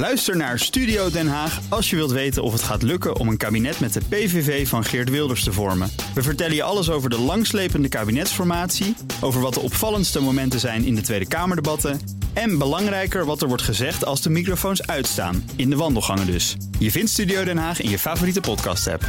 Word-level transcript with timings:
Luister 0.00 0.36
naar 0.36 0.58
Studio 0.58 1.10
Den 1.10 1.28
Haag 1.28 1.60
als 1.68 1.90
je 1.90 1.96
wilt 1.96 2.10
weten 2.10 2.42
of 2.42 2.52
het 2.52 2.62
gaat 2.62 2.82
lukken 2.82 3.16
om 3.16 3.28
een 3.28 3.36
kabinet 3.36 3.80
met 3.80 3.92
de 3.92 4.00
PVV 4.08 4.68
van 4.68 4.84
Geert 4.84 5.10
Wilders 5.10 5.44
te 5.44 5.52
vormen. 5.52 5.90
We 6.14 6.22
vertellen 6.22 6.54
je 6.54 6.62
alles 6.62 6.90
over 6.90 7.10
de 7.10 7.18
langslepende 7.18 7.88
kabinetsformatie, 7.88 8.96
over 9.20 9.40
wat 9.40 9.54
de 9.54 9.60
opvallendste 9.60 10.20
momenten 10.20 10.60
zijn 10.60 10.84
in 10.84 10.94
de 10.94 11.00
Tweede 11.00 11.28
Kamerdebatten 11.28 12.00
en 12.32 12.58
belangrijker 12.58 13.24
wat 13.24 13.42
er 13.42 13.48
wordt 13.48 13.62
gezegd 13.62 14.04
als 14.04 14.22
de 14.22 14.30
microfoons 14.30 14.86
uitstaan, 14.86 15.44
in 15.56 15.70
de 15.70 15.76
wandelgangen 15.76 16.26
dus. 16.26 16.56
Je 16.78 16.90
vindt 16.90 17.10
Studio 17.10 17.44
Den 17.44 17.58
Haag 17.58 17.80
in 17.80 17.90
je 17.90 17.98
favoriete 17.98 18.40
podcast-app. 18.40 19.02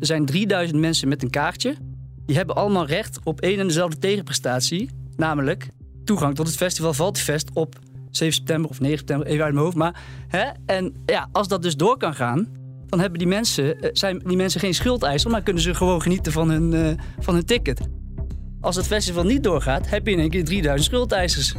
Er 0.00 0.06
zijn 0.06 0.26
3000 0.26 0.78
mensen 0.78 1.08
met 1.08 1.22
een 1.22 1.30
kaartje. 1.30 1.76
Die 2.26 2.36
hebben 2.36 2.56
allemaal 2.56 2.86
recht 2.86 3.18
op 3.24 3.40
één 3.40 3.58
en 3.58 3.66
dezelfde 3.66 3.98
tegenprestatie, 3.98 4.90
namelijk 5.16 5.68
toegang 6.04 6.34
tot 6.34 6.46
het 6.46 6.56
festival 6.56 6.94
Valtifest 6.94 7.50
op 7.52 7.78
7 8.16 8.34
september 8.34 8.70
of 8.70 8.80
9 8.80 8.98
september, 8.98 9.26
even 9.26 9.44
uit 9.44 9.52
mijn 9.52 9.64
hoofd. 9.64 9.76
Maar, 9.76 10.02
hè? 10.28 10.44
En 10.66 10.94
ja, 11.06 11.28
als 11.32 11.48
dat 11.48 11.62
dus 11.62 11.76
door 11.76 11.96
kan 11.96 12.14
gaan, 12.14 12.48
dan 12.86 13.00
hebben 13.00 13.18
die 13.18 13.28
mensen, 13.28 13.80
eh, 13.80 13.90
zijn 13.92 14.22
die 14.24 14.36
mensen 14.36 14.60
geen 14.60 14.74
schuldeisers, 14.74 15.32
maar 15.32 15.42
kunnen 15.42 15.62
ze 15.62 15.74
gewoon 15.74 16.02
genieten 16.02 16.32
van 16.32 16.50
hun, 16.50 16.72
uh, 16.72 16.88
van 17.18 17.34
hun 17.34 17.44
ticket. 17.44 17.80
Als 18.60 18.76
het 18.76 18.86
festival 18.86 19.24
niet 19.24 19.42
doorgaat, 19.42 19.88
heb 19.88 20.06
je 20.06 20.12
in 20.12 20.18
één 20.18 20.30
keer 20.30 20.44
3000 20.44 20.90
schuldeisers. 20.90 21.54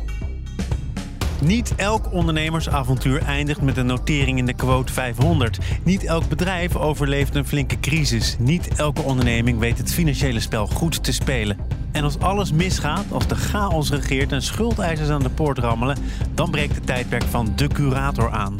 Niet 1.41 1.73
elk 1.75 2.13
ondernemersavontuur 2.13 3.21
eindigt 3.21 3.61
met 3.61 3.77
een 3.77 3.85
notering 3.85 4.37
in 4.37 4.45
de 4.45 4.53
quote 4.53 4.93
500. 4.93 5.57
Niet 5.83 6.03
elk 6.03 6.29
bedrijf 6.29 6.75
overleeft 6.75 7.35
een 7.35 7.47
flinke 7.47 7.79
crisis. 7.79 8.35
Niet 8.39 8.67
elke 8.75 9.01
onderneming 9.01 9.59
weet 9.59 9.77
het 9.77 9.93
financiële 9.93 10.39
spel 10.39 10.67
goed 10.67 11.03
te 11.03 11.11
spelen. 11.11 11.57
En 11.95 12.03
als 12.03 12.19
alles 12.19 12.51
misgaat, 12.51 13.11
als 13.11 13.27
de 13.27 13.35
chaos 13.35 13.89
regeert 13.89 14.31
en 14.31 14.41
schuldeisers 14.41 15.09
aan 15.09 15.23
de 15.23 15.29
poort 15.29 15.57
rammelen, 15.57 15.97
dan 16.33 16.51
breekt 16.51 16.75
het 16.75 16.85
tijdperk 16.85 17.23
van 17.23 17.53
de 17.55 17.67
curator 17.67 18.31
aan. 18.31 18.59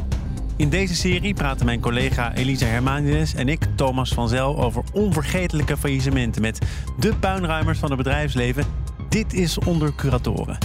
In 0.56 0.68
deze 0.68 0.94
serie 0.94 1.34
praten 1.34 1.66
mijn 1.66 1.80
collega 1.80 2.34
Elisa 2.34 2.66
Hermanides 2.66 3.34
en 3.34 3.48
ik, 3.48 3.66
Thomas 3.74 4.12
van 4.12 4.28
Zel, 4.28 4.62
over 4.62 4.82
onvergetelijke 4.92 5.76
faillissementen 5.76 6.42
met 6.42 6.58
de 6.98 7.16
puinruimers 7.16 7.78
van 7.78 7.88
het 7.88 7.98
bedrijfsleven. 7.98 8.64
Dit 9.08 9.32
is 9.32 9.58
onder 9.58 9.94
curatoren. 9.94 10.58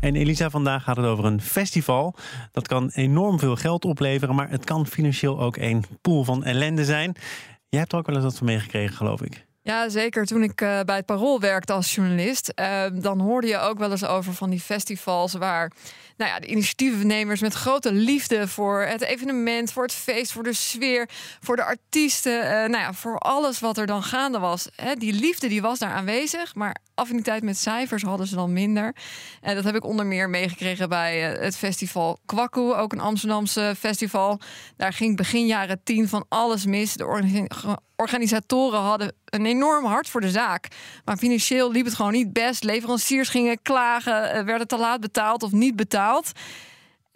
En 0.00 0.16
Elisa, 0.16 0.50
vandaag 0.50 0.82
gaat 0.82 0.96
het 0.96 1.06
over 1.06 1.24
een 1.24 1.40
festival. 1.40 2.14
Dat 2.52 2.68
kan 2.68 2.90
enorm 2.94 3.38
veel 3.38 3.56
geld 3.56 3.84
opleveren, 3.84 4.34
maar 4.34 4.50
het 4.50 4.64
kan 4.64 4.86
financieel 4.86 5.40
ook 5.40 5.56
een 5.56 5.84
pool 6.00 6.24
van 6.24 6.44
ellende 6.44 6.84
zijn. 6.84 7.14
Jij 7.68 7.80
hebt 7.80 7.92
er 7.92 7.98
ook 7.98 8.06
wel 8.06 8.14
eens 8.14 8.24
wat 8.24 8.36
van 8.36 8.46
meegekregen, 8.46 8.96
geloof 8.96 9.22
ik. 9.22 9.47
Ja, 9.68 9.88
zeker. 9.88 10.26
Toen 10.26 10.42
ik 10.42 10.60
uh, 10.60 10.80
bij 10.80 10.96
het 10.96 11.06
Parool 11.06 11.40
werkte 11.40 11.72
als 11.72 11.94
journalist, 11.94 12.52
uh, 12.60 12.84
dan 12.92 13.20
hoorde 13.20 13.46
je 13.46 13.58
ook 13.58 13.78
wel 13.78 13.90
eens 13.90 14.04
over 14.04 14.34
van 14.34 14.50
die 14.50 14.60
festivals 14.60 15.32
waar 15.32 15.72
nou 16.16 16.30
ja, 16.30 16.40
de 16.40 16.46
initiatiefnemers 16.46 17.40
met 17.40 17.54
grote 17.54 17.92
liefde 17.92 18.48
voor 18.48 18.82
het 18.82 19.00
evenement, 19.02 19.72
voor 19.72 19.82
het 19.82 19.92
feest, 19.92 20.32
voor 20.32 20.42
de 20.42 20.52
sfeer, 20.52 21.08
voor 21.40 21.56
de 21.56 21.64
artiesten, 21.64 22.44
uh, 22.44 22.50
nou 22.50 22.70
ja, 22.70 22.92
voor 22.92 23.18
alles 23.18 23.60
wat 23.60 23.78
er 23.78 23.86
dan 23.86 24.02
gaande 24.02 24.38
was. 24.38 24.68
Hè, 24.76 24.94
die 24.94 25.12
liefde 25.12 25.48
die 25.48 25.62
was 25.62 25.78
daar 25.78 25.92
aanwezig, 25.92 26.54
maar 26.54 26.76
affiniteit 26.98 27.42
met 27.42 27.56
cijfers 27.56 28.02
hadden 28.02 28.26
ze 28.26 28.34
dan 28.34 28.52
minder. 28.52 28.94
En 29.40 29.54
dat 29.54 29.64
heb 29.64 29.74
ik 29.74 29.84
onder 29.84 30.06
meer 30.06 30.30
meegekregen 30.30 30.88
bij 30.88 31.20
het 31.20 31.56
festival 31.56 32.18
Kwakkoe, 32.26 32.74
ook 32.74 32.92
een 32.92 33.00
Amsterdamse 33.00 33.74
festival. 33.78 34.40
Daar 34.76 34.92
ging 34.92 35.16
begin 35.16 35.46
jaren 35.46 35.80
tien 35.84 36.08
van 36.08 36.24
alles 36.28 36.66
mis. 36.66 36.94
De 36.94 37.46
organisatoren 37.96 38.80
hadden 38.80 39.12
een 39.24 39.46
enorm 39.46 39.84
hart 39.84 40.08
voor 40.08 40.20
de 40.20 40.30
zaak. 40.30 40.68
Maar 41.04 41.16
financieel 41.16 41.70
liep 41.70 41.84
het 41.84 41.94
gewoon 41.94 42.12
niet 42.12 42.32
best. 42.32 42.64
Leveranciers 42.64 43.28
gingen 43.28 43.62
klagen, 43.62 44.32
eh, 44.32 44.44
werden 44.44 44.66
te 44.66 44.78
laat 44.78 45.00
betaald 45.00 45.42
of 45.42 45.52
niet 45.52 45.76
betaald. 45.76 46.32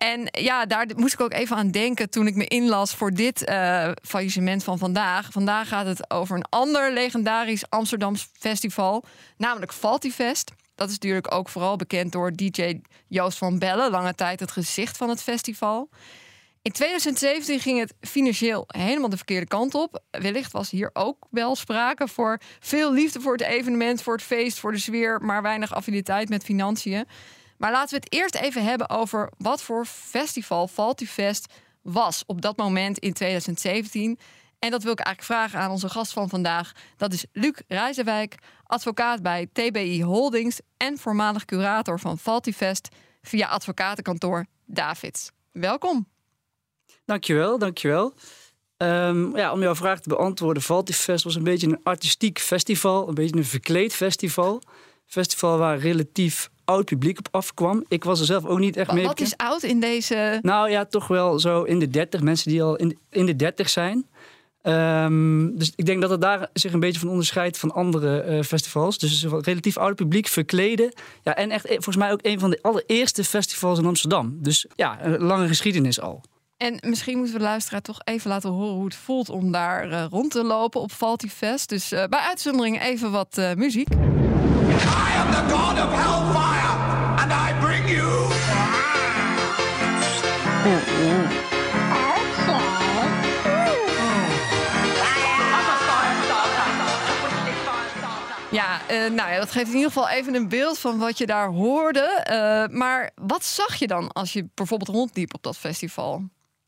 En 0.03 0.29
ja, 0.31 0.67
daar 0.67 0.87
moest 0.97 1.15
ik 1.15 1.21
ook 1.21 1.33
even 1.33 1.57
aan 1.57 1.71
denken 1.71 2.11
toen 2.11 2.27
ik 2.27 2.35
me 2.35 2.47
inlas 2.47 2.95
voor 2.95 3.11
dit 3.11 3.49
uh, 3.49 3.91
faillissement 4.03 4.65
van 4.65 4.79
vandaag. 4.79 5.33
Vandaag 5.33 5.69
gaat 5.69 5.87
het 5.87 6.11
over 6.11 6.37
een 6.37 6.45
ander 6.49 6.93
legendarisch 6.93 7.71
Amsterdams 7.71 8.29
festival, 8.39 9.05
namelijk 9.37 9.73
Faltifest. 9.73 10.53
Dat 10.75 10.89
is 10.89 10.93
natuurlijk 10.93 11.35
ook 11.35 11.49
vooral 11.49 11.77
bekend 11.77 12.13
door 12.13 12.33
DJ 12.33 12.81
Joost 13.09 13.39
van 13.39 13.59
Bellen, 13.59 13.91
lange 13.91 14.15
tijd 14.15 14.41
het 14.41 14.51
gezicht 14.51 14.97
van 14.97 15.09
het 15.09 15.23
festival. 15.23 15.89
In 16.63 16.73
2017 16.73 17.61
ging 17.61 17.79
het 17.79 17.95
financieel 18.01 18.65
helemaal 18.67 19.09
de 19.09 19.17
verkeerde 19.17 19.47
kant 19.47 19.75
op. 19.75 20.03
Wellicht 20.11 20.53
was 20.53 20.71
hier 20.71 20.91
ook 20.93 21.17
wel 21.31 21.57
sprake 21.57 22.09
voor 22.09 22.41
veel 22.61 22.93
liefde 22.93 23.21
voor 23.21 23.33
het 23.33 23.43
evenement, 23.43 24.03
voor 24.03 24.15
het 24.15 24.23
feest, 24.23 24.59
voor 24.59 24.73
de 24.73 24.79
sfeer, 24.79 25.21
maar 25.21 25.43
weinig 25.43 25.75
affiniteit 25.75 26.29
met 26.29 26.45
financiën. 26.45 27.07
Maar 27.63 27.73
laten 27.73 27.99
we 27.99 28.05
het 28.05 28.13
eerst 28.13 28.35
even 28.35 28.65
hebben 28.65 28.91
over 28.91 29.31
wat 29.39 29.63
voor 29.63 29.85
festival 29.87 30.69
Faltifest 30.69 31.53
was 31.83 32.23
op 32.27 32.41
dat 32.41 32.57
moment 32.57 32.99
in 32.99 33.13
2017. 33.13 34.19
En 34.59 34.71
dat 34.71 34.83
wil 34.83 34.93
ik 34.93 35.01
eigenlijk 35.01 35.39
vragen 35.39 35.59
aan 35.59 35.71
onze 35.71 35.89
gast 35.89 36.13
van 36.13 36.29
vandaag. 36.29 36.73
Dat 36.97 37.13
is 37.13 37.25
Luc 37.33 37.61
Rijzenwijk, 37.69 38.35
advocaat 38.65 39.23
bij 39.23 39.49
TBI 39.53 40.03
Holdings 40.03 40.61
en 40.77 40.99
voormalig 40.99 41.45
curator 41.45 42.01
van 42.01 42.19
Faltifest 42.19 42.89
via 43.23 43.49
advocatenkantoor 43.49 44.47
Davids. 44.67 45.31
Welkom. 45.53 46.07
Dankjewel, 47.05 47.59
dankjewel. 47.59 48.15
Um, 48.77 49.37
ja, 49.37 49.53
om 49.53 49.61
jouw 49.61 49.75
vraag 49.75 50.01
te 50.01 50.09
beantwoorden, 50.09 50.63
Valtifest 50.63 51.25
was 51.25 51.35
een 51.35 51.45
beetje 51.45 51.67
een 51.67 51.81
artistiek 51.83 52.39
festival, 52.39 53.09
een 53.09 53.15
beetje 53.15 53.37
een 53.37 53.45
verkleed 53.45 53.95
festival. 53.95 54.63
Festival 55.07 55.59
waar 55.59 55.79
relatief 55.79 56.51
oud 56.65 56.85
publiek 56.85 57.19
op 57.19 57.29
afkwam. 57.31 57.85
Ik 57.89 58.05
was 58.05 58.21
er 58.21 58.27
zelf 58.27 58.45
ook 58.45 58.59
niet 58.59 58.77
echt 58.77 58.93
mee. 58.93 59.07
Wat 59.07 59.21
is 59.21 59.37
oud 59.37 59.63
in 59.63 59.81
deze? 59.81 60.39
Nou 60.43 60.71
ja, 60.71 60.85
toch 60.85 61.07
wel 61.07 61.39
zo 61.39 61.63
in 61.63 61.79
de 61.79 61.89
30, 61.89 62.21
mensen 62.21 62.51
die 62.51 62.63
al 62.63 62.77
in, 62.77 62.99
in 63.11 63.27
de 63.27 63.37
30 63.37 63.69
zijn. 63.69 64.07
Um, 64.63 65.59
dus 65.59 65.73
ik 65.77 65.87
denk 65.87 66.01
dat 66.01 66.11
het 66.11 66.21
daar 66.21 66.49
zich 66.53 66.73
een 66.73 66.81
beetje 66.81 67.01
van 67.01 67.09
onderscheidt 67.09 67.59
van 67.59 67.73
andere 67.73 68.25
uh, 68.27 68.43
festivals. 68.43 68.99
Dus 68.99 69.25
relatief 69.25 69.77
oud 69.77 69.97
publiek, 69.97 70.27
verkleden. 70.27 70.93
Ja, 71.23 71.37
en 71.37 71.51
echt 71.51 71.69
volgens 71.69 71.97
mij 71.97 72.13
ook 72.13 72.21
een 72.23 72.41
van 72.41 72.51
de 72.51 72.59
allereerste 72.63 73.25
festivals 73.25 73.79
in 73.79 73.87
Amsterdam. 73.87 74.39
Dus 74.41 74.67
ja, 74.75 75.05
een 75.05 75.23
lange 75.23 75.47
geschiedenis 75.47 76.01
al. 76.01 76.21
En 76.57 76.79
misschien 76.87 77.17
moeten 77.17 77.33
we 77.33 77.41
de 77.41 77.45
luisteraar 77.45 77.83
toch 77.83 78.01
even 78.05 78.31
laten 78.31 78.51
horen 78.51 78.75
hoe 78.75 78.85
het 78.85 78.95
voelt 78.95 79.29
om 79.29 79.53
daar 79.53 79.91
uh, 79.91 80.05
rond 80.11 80.31
te 80.31 80.45
lopen 80.45 80.81
op 80.81 80.93
Faltifest. 80.93 81.69
Dus 81.69 81.93
uh, 81.93 82.05
bij 82.05 82.21
uitzondering 82.21 82.83
even 82.83 83.11
wat 83.11 83.41
muziek. 83.57 83.89
I 84.81 85.11
am 85.21 85.31
the 85.31 85.55
god 85.55 85.79
of 85.79 85.93
hellfire 85.93 86.75
and 87.21 87.33
I 87.33 87.61
bring 87.61 87.89
you. 87.89 88.31
Ja, 98.51 98.81
uh, 98.91 99.11
nou 99.11 99.31
ja, 99.31 99.39
dat 99.39 99.51
geeft 99.51 99.69
in 99.69 99.75
ieder 99.75 99.91
geval 99.91 100.09
even 100.09 100.35
een 100.35 100.49
beeld 100.49 100.79
van 100.79 100.99
wat 100.99 101.19
je 101.19 101.27
daar 101.27 101.49
hoorde. 101.49 102.27
Uh, 102.31 102.77
maar 102.77 103.11
wat 103.15 103.45
zag 103.45 103.75
je 103.75 103.87
dan 103.87 104.13
als 104.13 104.33
je 104.33 104.49
bijvoorbeeld 104.55 104.91
rondliep 104.91 105.35
op 105.35 105.43
dat 105.43 105.57
festival? 105.57 106.23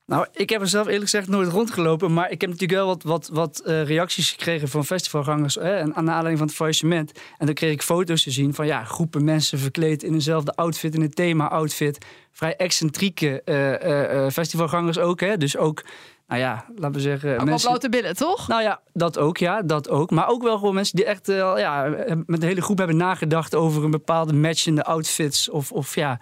Nou, 0.07 0.27
ik 0.33 0.51
heb 0.51 0.61
er 0.61 0.69
zelf 0.69 0.87
eerlijk 0.87 1.05
gezegd 1.05 1.29
nooit 1.29 1.49
rondgelopen. 1.49 2.13
Maar 2.13 2.31
ik 2.31 2.41
heb 2.41 2.51
natuurlijk 2.51 2.81
wel 2.81 2.87
wat, 2.87 3.03
wat, 3.03 3.29
wat 3.33 3.63
uh, 3.67 3.85
reacties 3.85 4.31
gekregen 4.31 4.69
van 4.69 4.85
festivalgangers. 4.85 5.55
Hè, 5.55 5.77
en 5.77 5.95
aan 5.95 6.05
de 6.05 6.11
aanleiding 6.11 6.39
van 6.39 6.47
het 6.47 6.57
faillissement. 6.57 7.13
En 7.39 7.47
dan 7.47 7.55
kreeg 7.55 7.73
ik 7.73 7.83
foto's 7.83 8.23
te 8.23 8.31
zien 8.31 8.55
van 8.55 8.67
ja, 8.67 8.85
groepen 8.85 9.25
mensen 9.25 9.59
verkleed 9.59 10.03
in 10.03 10.13
eenzelfde 10.13 10.55
outfit, 10.55 10.95
in 10.95 11.03
een 11.03 11.15
thema-outfit. 11.15 11.99
Vrij 12.33 12.57
excentrieke 12.57 13.43
uh, 13.45 14.25
uh, 14.25 14.31
festivalgangers 14.31 14.99
ook. 14.99 15.21
Hè. 15.21 15.37
Dus 15.37 15.57
ook, 15.57 15.85
nou 16.29 16.41
ja, 16.41 16.65
laten 16.77 16.97
we 16.97 17.01
zeggen. 17.01 17.39
Ook 17.39 17.45
mensen... 17.45 17.69
blote 17.69 17.89
billen, 17.89 18.17
toch? 18.17 18.49
Nou 18.49 18.63
ja, 18.63 18.81
dat 18.93 19.19
ook, 19.19 19.39
ja, 19.39 19.63
dat 19.63 19.89
ook. 19.89 20.11
Maar 20.11 20.29
ook 20.29 20.43
wel 20.43 20.59
gewoon 20.59 20.75
mensen 20.75 20.97
die 20.97 21.05
echt 21.05 21.27
ja, 21.27 21.89
met 22.27 22.41
de 22.41 22.47
hele 22.47 22.63
groep 22.63 22.79
hebben 22.79 22.97
nagedacht 22.97 23.55
over 23.55 23.85
een 23.85 23.91
bepaalde 23.91 24.33
matchende 24.33 24.85
outfits. 24.85 25.51
Of, 25.51 25.73
of 25.73 25.95
ja 25.95 26.21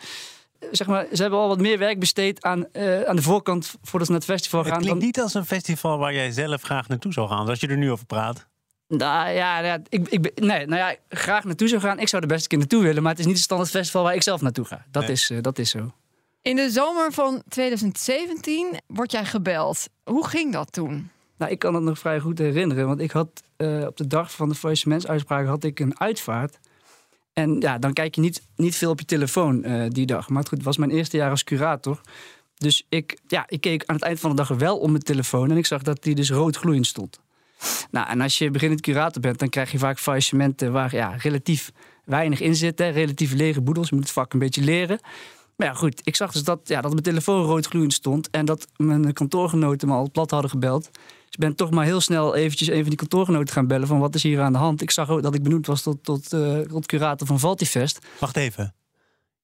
zeg 0.71 0.87
maar, 0.87 1.07
ze 1.13 1.23
hebben 1.23 1.41
al 1.41 1.49
wat 1.49 1.61
meer 1.61 1.79
werk 1.79 1.99
besteed 1.99 2.43
aan, 2.43 2.67
uh, 2.73 3.03
aan 3.03 3.17
de 3.17 3.23
voorkant 3.23 3.75
voordat 3.83 4.07
ze 4.07 4.13
naar 4.13 4.21
het 4.21 4.31
festival 4.31 4.65
gaan. 4.65 4.73
Het 4.73 4.83
klinkt 4.83 5.03
niet 5.03 5.21
als 5.21 5.35
een 5.35 5.47
festival 5.47 5.99
waar 5.99 6.15
jij 6.15 6.31
zelf 6.31 6.63
graag 6.63 6.89
naartoe 6.89 7.13
zou 7.13 7.29
gaan, 7.29 7.49
als 7.49 7.61
je 7.61 7.67
er 7.67 7.77
nu 7.77 7.91
over 7.91 8.07
praat. 8.07 8.47
Nou 8.89 9.31
ja, 9.31 9.59
ja 9.59 9.79
ik, 9.89 10.09
ik, 10.09 10.41
nee, 10.41 10.67
nou 10.67 10.79
ja, 10.79 10.97
graag 11.09 11.45
naartoe 11.45 11.69
zou 11.69 11.81
gaan. 11.81 11.99
Ik 11.99 12.09
zou 12.09 12.23
er 12.23 12.29
best 12.29 12.43
een 12.43 12.49
keer 12.49 12.59
naartoe 12.59 12.83
willen, 12.83 13.03
maar 13.03 13.11
het 13.11 13.21
is 13.21 13.27
niet 13.27 13.37
een 13.37 13.43
standaard 13.43 13.71
festival 13.71 14.03
waar 14.03 14.15
ik 14.15 14.23
zelf 14.23 14.41
naartoe 14.41 14.65
ga. 14.65 14.85
Dat, 14.91 15.09
is, 15.09 15.31
uh, 15.31 15.39
dat 15.41 15.59
is 15.59 15.71
zo. 15.71 15.93
In 16.43 16.57
de 16.57 16.71
zomer 16.71 17.13
van 17.13 17.43
2017 17.49 18.81
word 18.87 19.13
jij 19.13 19.25
gebeld. 19.25 19.89
Hoe 20.05 20.27
ging 20.27 20.53
dat 20.53 20.73
toen? 20.73 21.11
Nou, 21.37 21.51
ik 21.51 21.59
kan 21.59 21.75
het 21.75 21.83
nog 21.83 21.99
vrij 21.99 22.21
goed 22.21 22.39
herinneren, 22.39 22.87
want 22.87 23.01
ik 23.01 23.11
had 23.11 23.43
uh, 23.57 23.87
op 23.87 23.97
de 23.97 24.07
dag 24.07 24.33
van 24.33 24.49
de 24.49 24.55
faillissementsuitspraak 24.55 25.47
had 25.47 25.65
ik 25.65 25.81
een 25.81 26.01
uitvaart. 26.01 26.59
En 27.33 27.61
ja, 27.61 27.79
dan 27.79 27.93
kijk 27.93 28.15
je 28.15 28.21
niet, 28.21 28.43
niet 28.57 28.77
veel 28.77 28.91
op 28.91 28.99
je 28.99 29.05
telefoon 29.05 29.67
uh, 29.67 29.85
die 29.89 30.07
dag. 30.07 30.29
Maar 30.29 30.43
goed, 30.43 30.51
het 30.51 30.63
was 30.63 30.77
mijn 30.77 30.91
eerste 30.91 31.17
jaar 31.17 31.31
als 31.31 31.45
curator. 31.45 32.01
Dus 32.57 32.87
ik, 32.89 33.19
ja, 33.27 33.45
ik 33.49 33.61
keek 33.61 33.85
aan 33.87 33.95
het 33.95 34.05
eind 34.05 34.21
van 34.21 34.31
de 34.31 34.37
dag 34.37 34.49
wel 34.49 34.79
om 34.79 34.91
mijn 34.91 35.03
telefoon. 35.03 35.51
En 35.51 35.57
ik 35.57 35.67
zag 35.67 35.83
dat 35.83 36.03
die 36.03 36.15
dus 36.15 36.31
rood 36.31 36.57
gloeiend 36.57 36.87
stond. 36.87 37.21
Nou, 37.91 38.09
en 38.09 38.21
als 38.21 38.39
je 38.39 38.51
beginnend 38.51 38.81
curator 38.81 39.23
bent, 39.23 39.39
dan 39.39 39.49
krijg 39.49 39.73
je 39.73 39.79
vaak 39.79 39.99
faillissementen 39.99 40.73
waar 40.73 40.95
ja, 40.95 41.15
relatief 41.19 41.73
weinig 42.05 42.41
in 42.41 42.57
zit. 42.57 42.79
Hè, 42.79 42.89
relatief 42.89 43.33
lege 43.33 43.61
boedels. 43.61 43.89
Je 43.89 43.95
moet 43.95 44.05
het 44.05 44.13
vak 44.13 44.33
een 44.33 44.39
beetje 44.39 44.63
leren. 44.63 45.01
Maar 45.57 45.67
ja, 45.67 45.75
goed, 45.75 46.01
ik 46.05 46.17
zag 46.17 46.33
dus 46.33 46.45
dat, 46.45 46.61
ja, 46.65 46.81
dat 46.81 46.91
mijn 46.91 47.03
telefoon 47.03 47.45
rood 47.45 47.67
gloeiend 47.67 47.93
stond 47.93 48.31
en 48.31 48.45
dat 48.45 48.67
mijn 48.77 49.13
kantoorgenoten 49.13 49.89
me 49.89 49.95
al 49.95 50.11
plat 50.11 50.31
hadden 50.31 50.51
gebeld. 50.51 50.91
Ik 51.33 51.39
ben 51.39 51.55
toch 51.55 51.71
maar 51.71 51.85
heel 51.85 52.01
snel 52.01 52.35
eventjes 52.35 52.69
een 52.69 52.81
van 52.81 52.89
die 52.89 52.97
kantoorgenoten 52.97 53.55
gaan 53.55 53.67
bellen 53.67 53.87
van 53.89 53.99
wat 53.99 54.15
is 54.15 54.23
hier 54.23 54.41
aan 54.41 54.53
de 54.53 54.59
hand. 54.59 54.83
Ik 54.83 54.91
zag 54.91 55.11
ook 55.11 55.23
dat 55.23 55.35
ik 55.35 55.43
benoemd 55.43 55.67
was 55.67 55.83
tot, 55.83 56.05
tot, 56.05 56.33
eh, 56.33 56.59
tot 56.59 56.87
curator 56.87 57.27
van 57.27 57.39
Valtifest. 57.39 58.07
Wacht 58.19 58.37
even. 58.37 58.75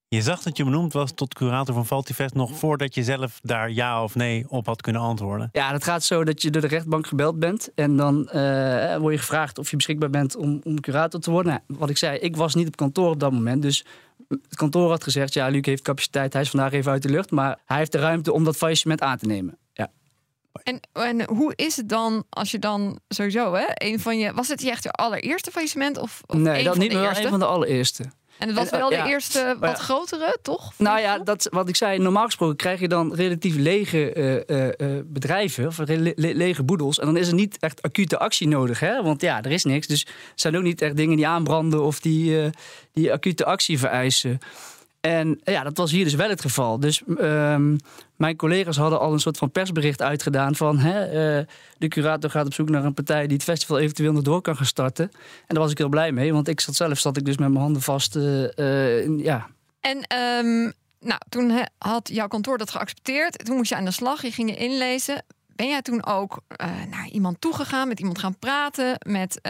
Je 0.08 0.22
zag 0.22 0.42
dat 0.42 0.56
je 0.56 0.64
benoemd 0.64 0.92
was 0.92 1.12
tot 1.14 1.34
curator 1.34 1.74
van 1.74 1.86
Valtifest 1.86 2.34
nog 2.34 2.56
voordat 2.56 2.94
je 2.94 3.02
zelf 3.02 3.40
daar 3.42 3.70
ja 3.70 4.02
of 4.02 4.14
nee 4.14 4.44
op 4.48 4.66
had 4.66 4.80
kunnen 4.80 5.02
antwoorden. 5.02 5.48
Ja, 5.52 5.72
dat 5.72 5.84
gaat 5.84 6.02
zo 6.02 6.24
dat 6.24 6.42
je 6.42 6.50
door 6.50 6.62
de 6.62 6.68
rechtbank 6.68 7.06
gebeld 7.06 7.38
bent. 7.38 7.70
En 7.74 7.96
dan 7.96 8.28
eh, 8.28 8.96
word 8.96 9.12
je 9.12 9.20
gevraagd 9.20 9.58
of 9.58 9.70
je 9.70 9.76
beschikbaar 9.76 10.10
bent 10.10 10.36
om, 10.36 10.60
om 10.64 10.80
curator 10.80 11.20
te 11.20 11.30
worden. 11.30 11.52
Nou, 11.52 11.78
wat 11.78 11.90
ik 11.90 11.96
zei, 11.96 12.18
ik 12.18 12.36
was 12.36 12.54
niet 12.54 12.66
op 12.66 12.76
kantoor 12.76 13.10
op 13.10 13.20
dat 13.20 13.32
moment. 13.32 13.62
Dus 13.62 13.84
het 14.28 14.56
kantoor 14.56 14.90
had 14.90 15.02
gezegd, 15.02 15.34
ja, 15.34 15.48
Luc 15.48 15.66
heeft 15.66 15.82
capaciteit. 15.82 16.32
Hij 16.32 16.42
is 16.42 16.50
vandaag 16.50 16.72
even 16.72 16.92
uit 16.92 17.02
de 17.02 17.10
lucht. 17.10 17.30
Maar 17.30 17.58
hij 17.64 17.78
heeft 17.78 17.92
de 17.92 17.98
ruimte 17.98 18.32
om 18.32 18.44
dat 18.44 18.56
faillissement 18.56 19.00
aan 19.00 19.18
te 19.18 19.26
nemen. 19.26 19.58
En, 20.62 20.80
en 20.92 21.28
hoe 21.28 21.52
is 21.56 21.76
het 21.76 21.88
dan 21.88 22.24
als 22.30 22.50
je 22.50 22.58
dan 22.58 23.00
sowieso, 23.08 23.54
hè, 23.54 23.64
een 23.74 24.00
van 24.00 24.18
je. 24.18 24.32
Was 24.32 24.48
het 24.48 24.62
je 24.62 24.70
echt 24.70 24.82
je 24.82 24.90
allereerste 24.90 25.50
faillissement? 25.50 25.98
Of, 25.98 26.20
of 26.26 26.36
nee, 26.36 26.64
dat 26.64 26.76
niet 26.76 26.92
eerste? 26.92 27.22
een 27.22 27.28
van 27.30 27.38
de 27.38 27.46
allereerste. 27.46 28.04
En 28.38 28.48
het 28.48 28.56
was 28.56 28.70
wel 28.70 28.88
de 28.88 28.94
ja. 28.94 29.06
eerste 29.06 29.56
wat 29.60 29.76
ja. 29.76 29.82
grotere, 29.82 30.38
toch? 30.42 30.72
Nou 30.76 31.00
ja, 31.00 31.18
dat, 31.18 31.48
wat 31.50 31.68
ik 31.68 31.76
zei, 31.76 31.98
normaal 31.98 32.24
gesproken 32.24 32.56
krijg 32.56 32.80
je 32.80 32.88
dan 32.88 33.14
relatief 33.14 33.56
lege 33.56 34.12
eh, 34.12 34.48
eh, 34.48 34.68
eh, 34.76 35.04
bedrijven 35.04 35.66
of 35.66 35.78
le- 35.78 36.12
lege 36.14 36.62
boedels. 36.62 36.98
En 36.98 37.06
dan 37.06 37.16
is 37.16 37.28
er 37.28 37.34
niet 37.34 37.56
echt 37.58 37.82
acute 37.82 38.18
actie 38.18 38.48
nodig, 38.48 38.80
hè? 38.80 39.02
want 39.02 39.20
ja, 39.20 39.42
er 39.42 39.50
is 39.50 39.64
niks. 39.64 39.86
Dus 39.86 40.04
er 40.04 40.12
zijn 40.34 40.56
ook 40.56 40.62
niet 40.62 40.82
echt 40.82 40.96
dingen 40.96 41.16
die 41.16 41.26
aanbranden 41.26 41.82
of 41.82 42.00
die, 42.00 42.50
die 42.92 43.12
acute 43.12 43.44
actie 43.44 43.78
vereisen. 43.78 44.38
En 45.08 45.40
ja, 45.44 45.62
dat 45.62 45.76
was 45.76 45.90
hier 45.90 46.04
dus 46.04 46.14
wel 46.14 46.28
het 46.28 46.40
geval. 46.40 46.80
Dus 46.80 47.02
ehm, 47.18 47.76
mijn 48.16 48.36
collega's 48.36 48.76
hadden 48.76 49.00
al 49.00 49.12
een 49.12 49.20
soort 49.20 49.38
van 49.38 49.50
persbericht 49.50 50.02
uitgedaan 50.02 50.54
van 50.54 50.78
hè, 50.78 51.04
eh, 51.04 51.46
de 51.78 51.88
curator 51.88 52.30
gaat 52.30 52.46
op 52.46 52.54
zoek 52.54 52.68
naar 52.68 52.84
een 52.84 52.94
partij 52.94 53.26
die 53.26 53.36
het 53.36 53.44
festival 53.44 53.78
eventueel 53.78 54.12
nog 54.12 54.22
door 54.22 54.40
kan 54.40 54.56
gaan 54.56 54.66
starten. 54.66 55.10
En 55.12 55.54
daar 55.54 55.62
was 55.62 55.70
ik 55.70 55.78
heel 55.78 55.88
blij 55.88 56.12
mee, 56.12 56.32
want 56.32 56.48
ik 56.48 56.60
zat 56.60 56.74
zelf 56.74 56.98
zat 56.98 57.16
ik 57.16 57.24
dus 57.24 57.36
met 57.36 57.48
mijn 57.48 57.60
handen 57.62 57.82
vast. 57.82 58.16
eh, 58.16 58.98
eh, 58.98 59.18
ja, 59.18 59.46
En 59.80 60.02
ehm, 60.02 60.70
nou, 61.00 61.20
toen 61.28 61.52
had 61.78 62.08
jouw 62.12 62.28
kantoor 62.28 62.58
dat 62.58 62.70
geaccepteerd. 62.70 63.44
Toen 63.44 63.56
moest 63.56 63.68
je 63.68 63.76
aan 63.76 63.84
de 63.84 63.90
slag, 63.90 64.22
je 64.22 64.32
ging 64.32 64.50
je 64.50 64.56
inlezen. 64.56 65.24
Ben 65.46 65.68
jij 65.68 65.82
toen 65.82 66.06
ook 66.06 66.40
naar 66.90 67.08
iemand 67.10 67.40
toegegaan, 67.40 67.88
met 67.88 67.98
iemand 67.98 68.18
gaan 68.18 68.38
praten? 68.38 68.98
Met, 69.06 69.40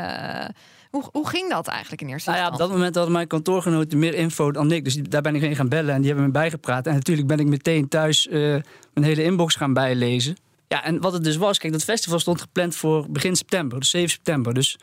hoe, 0.91 1.09
hoe 1.13 1.29
ging 1.29 1.51
dat 1.51 1.67
eigenlijk 1.67 2.03
in 2.03 2.09
eerste 2.09 2.31
Nou 2.31 2.41
ja, 2.43 2.47
op 2.47 2.53
instantie? 2.53 2.75
dat 2.75 2.79
moment 2.79 2.95
hadden 2.95 3.13
mijn 3.13 3.27
kantoorgenoten 3.27 3.99
meer 3.99 4.15
info 4.15 4.53
dan 4.53 4.73
ik. 4.73 4.85
Dus 4.85 4.95
daar 4.95 5.23
ben 5.23 5.35
ik 5.35 5.41
heen 5.41 5.57
gaan 5.57 5.69
bellen 5.69 5.95
en 5.95 5.99
die 6.01 6.07
hebben 6.07 6.27
me 6.27 6.33
bijgepraat. 6.33 6.87
En 6.87 6.95
natuurlijk 6.95 7.27
ben 7.27 7.39
ik 7.39 7.47
meteen 7.47 7.89
thuis 7.89 8.29
eh, 8.29 8.41
mijn 8.95 9.07
hele 9.07 9.23
inbox 9.23 9.55
gaan 9.55 9.73
bijlezen. 9.73 10.37
Ja, 10.69 10.85
en 10.85 11.01
wat 11.01 11.13
het 11.13 11.25
dus 11.25 11.37
was, 11.37 11.59
kijk, 11.59 11.73
dat 11.73 11.85
festival 11.85 12.19
stond 12.19 12.41
gepland 12.41 12.77
voor 12.77 13.07
begin 13.11 13.37
september, 13.37 13.79
dus 13.79 13.91
7 13.91 14.11
september. 14.11 14.55
Dus 14.55 14.79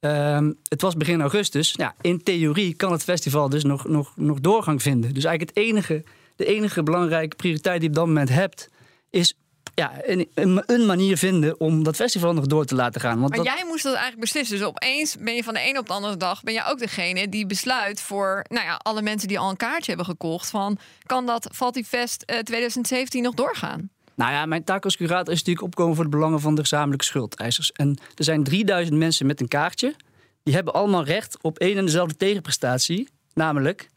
ehm, 0.00 0.52
het 0.68 0.82
was 0.82 0.96
begin 0.96 1.20
augustus. 1.20 1.72
Ja, 1.76 1.94
in 2.00 2.22
theorie 2.22 2.74
kan 2.74 2.92
het 2.92 3.02
festival 3.02 3.48
dus 3.48 3.64
nog, 3.64 3.88
nog, 3.88 4.12
nog 4.16 4.40
doorgang 4.40 4.82
vinden. 4.82 5.14
Dus 5.14 5.24
eigenlijk 5.24 5.56
het 5.56 5.66
enige, 5.66 6.04
de 6.36 6.46
enige 6.46 6.82
belangrijke 6.82 7.36
prioriteit 7.36 7.80
die 7.80 7.90
je 7.90 7.94
op 7.94 7.94
dat 7.94 8.06
moment 8.06 8.28
hebt, 8.28 8.68
is 9.10 9.34
ja, 9.76 9.92
een, 10.02 10.28
een, 10.66 10.86
manier 10.86 11.16
vinden 11.16 11.60
om 11.60 11.82
dat 11.82 11.96
festival 11.96 12.32
nog 12.32 12.46
door 12.46 12.64
te 12.64 12.74
laten 12.74 13.00
gaan. 13.00 13.18
Want 13.18 13.36
Maar 13.36 13.44
dat, 13.44 13.54
jij 13.54 13.64
moest 13.66 13.82
dat 13.82 13.92
eigenlijk 13.92 14.22
beslissen. 14.22 14.58
Dus 14.58 14.66
opeens 14.66 15.16
ben 15.18 15.34
je 15.34 15.44
van 15.44 15.54
de 15.54 15.68
een 15.68 15.78
op 15.78 15.86
de 15.86 15.92
andere 15.92 16.16
dag... 16.16 16.42
ben 16.42 16.54
je 16.54 16.64
ook 16.64 16.78
degene 16.78 17.28
die 17.28 17.46
besluit 17.46 18.00
voor 18.00 18.44
nou 18.48 18.64
ja, 18.64 18.80
alle 18.82 19.02
mensen 19.02 19.28
die 19.28 19.38
al 19.38 19.50
een 19.50 19.56
kaartje 19.56 19.86
hebben 19.86 20.06
gekocht... 20.06 20.50
van 20.50 20.78
kan 21.06 21.26
dat 21.26 21.48
Valtifest 21.52 22.22
eh 22.22 22.38
2017 22.38 23.22
nog 23.22 23.34
doorgaan? 23.34 23.90
Nou 24.14 24.32
ja, 24.32 24.46
mijn 24.46 24.64
taak 24.64 24.84
als 24.84 24.96
curator 24.96 25.32
is 25.32 25.38
natuurlijk 25.38 25.66
opkomen 25.66 25.94
voor 25.94 26.04
de 26.04 26.10
belangen 26.10 26.40
van 26.40 26.54
de 26.54 26.60
gezamenlijke 26.60 27.04
schuldeisers. 27.04 27.72
En 27.72 27.98
er 28.14 28.24
zijn 28.24 28.44
3000 28.44 28.96
mensen 28.96 29.26
met 29.26 29.40
een 29.40 29.48
kaartje. 29.48 29.94
Die 30.42 30.54
hebben 30.54 30.72
allemaal 30.72 31.04
recht 31.04 31.38
op 31.42 31.58
één 31.58 31.76
en 31.76 31.84
dezelfde 31.84 32.16
tegenprestatie. 32.16 33.08
Namelijk 33.34 33.88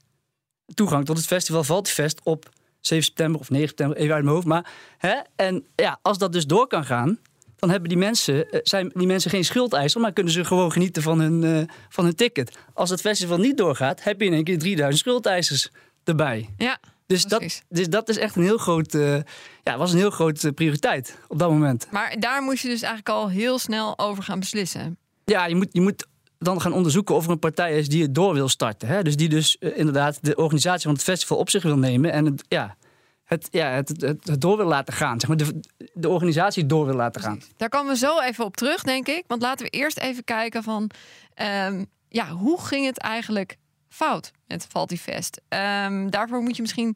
toegang 0.74 1.06
tot 1.06 1.18
het 1.18 1.26
festival 1.26 1.64
Valtifest 1.64 2.22
op 2.24 2.50
7 2.81 3.06
september 3.06 3.40
of 3.40 3.50
9 3.50 3.68
september, 3.68 3.98
even 3.98 4.14
uit 4.14 4.24
mijn 4.24 4.36
hoofd. 4.36 4.48
Maar, 4.48 4.72
hè? 4.98 5.16
En 5.36 5.66
ja, 5.76 6.00
als 6.02 6.18
dat 6.18 6.34
dus 6.34 6.46
door 6.46 6.68
kan 6.68 6.86
gaan, 6.86 7.20
dan 7.56 7.70
hebben 7.70 7.90
die 7.90 7.98
mensen, 7.98 8.50
eh, 8.52 8.60
zijn 8.64 8.92
die 8.94 9.08
mensen 9.08 9.30
geen 9.31 9.46
schuldeiser, 9.46 10.02
maar 10.02 10.14
kunnen 10.14 10.34
ze 10.34 10.46
gewoon 10.46 10.72
genieten 10.72 11.02
van 11.02 11.20
hun, 11.20 11.44
eh, 11.44 11.76
van 11.90 12.04
hun 12.06 12.16
ticket. 12.16 12.58
Als 12.74 12.90
het 12.90 13.02
festival 13.02 13.38
niet 13.38 13.58
doorgaat, 13.58 14.04
heb 14.04 14.20
je 14.20 14.26
in 14.28 14.34
één 14.34 14.44
keer 14.44 14.60
3000 14.60 15.00
schuldeisers 15.00 15.70
erbij. 16.04 16.50
Ja, 16.58 16.80
Dus 17.08 17.24
dat, 17.24 17.62
dus 17.70 17.90
dat 17.90 18.10
is 18.10 18.18
echt 18.18 18.36
een 18.36 18.44
heel 18.44 18.58
groot, 18.58 18.94
eh, 18.94 19.16
ja, 19.64 19.78
was 19.78 19.92
een 19.92 19.98
heel 19.98 20.10
groot 20.10 20.44
eh, 20.44 20.52
prioriteit 20.52 21.18
op 21.28 21.40
dat 21.40 21.50
moment. 21.50 21.88
maar 21.92 22.16
daar 22.20 22.42
moest 22.42 22.62
je 22.62 22.68
dus 22.68 22.81
eigenlijk 22.81 23.10
al 23.16 23.30
heel 23.30 23.60
snel 23.60 24.00
over 24.00 24.24
gaan 24.24 24.40
beslissen. 24.40 24.98
Ja, 25.26 25.46
je 25.46 25.56
moet, 25.56 25.68
je 25.72 25.81
moet 25.81 26.08
dan 26.39 26.62
gaan 26.62 26.74
onderzoeken 26.74 27.15
of 27.15 27.25
er 27.25 27.31
een 27.31 27.39
partij 27.39 27.77
is 27.77 27.89
die 27.89 28.01
het 28.01 28.15
door 28.15 28.33
wil 28.33 28.50
starten. 28.50 28.88
Hè? 28.88 29.03
Dus 29.03 29.15
die 29.15 29.30
dus 29.30 29.57
eh, 29.57 29.77
inderdaad 29.77 30.19
de 30.21 30.36
organisatie 30.36 30.83
van 30.83 30.94
het 30.94 31.03
festival 31.03 31.38
op 31.38 31.50
zich 31.50 31.63
wil 31.63 31.77
nemen 31.77 32.12
en 32.12 32.25
het, 32.25 32.44
ja, 32.47 32.75
het, 33.24 33.47
ja, 33.51 33.69
het, 33.69 33.89
het, 33.89 34.27
het 34.27 34.41
door 34.41 34.57
wil 34.57 34.65
laten 34.65 34.94
gaan. 34.94 35.19
Zeg 35.19 35.30
maar 35.30 35.38
de, 35.38 35.59
de 35.94 36.09
organisatie 36.09 36.65
door 36.65 36.86
wil 36.86 36.95
laten 36.95 37.21
gaan. 37.21 37.41
Daar 37.57 37.69
komen 37.69 37.91
we 37.91 37.97
zo 37.97 38.19
even 38.19 38.45
op 38.45 38.57
terug, 38.57 38.83
denk 38.83 39.07
ik. 39.07 39.24
Want 39.27 39.41
laten 39.41 39.65
we 39.65 39.71
eerst 39.71 40.00
even 40.00 40.24
kijken 40.24 40.63
van... 40.63 40.89
ehm, 41.33 41.86
ja, 42.09 42.30
hoe 42.30 42.62
ging 42.62 42.85
het 42.85 42.97
eigenlijk 42.97 43.57
fout 43.89 44.31
met 44.47 44.68
Valtifest? 44.69 45.42
Ehm 45.47 46.09
daarvoor 46.09 46.42
moet 46.42 46.56
je 46.56 46.62
misschien... 46.62 46.95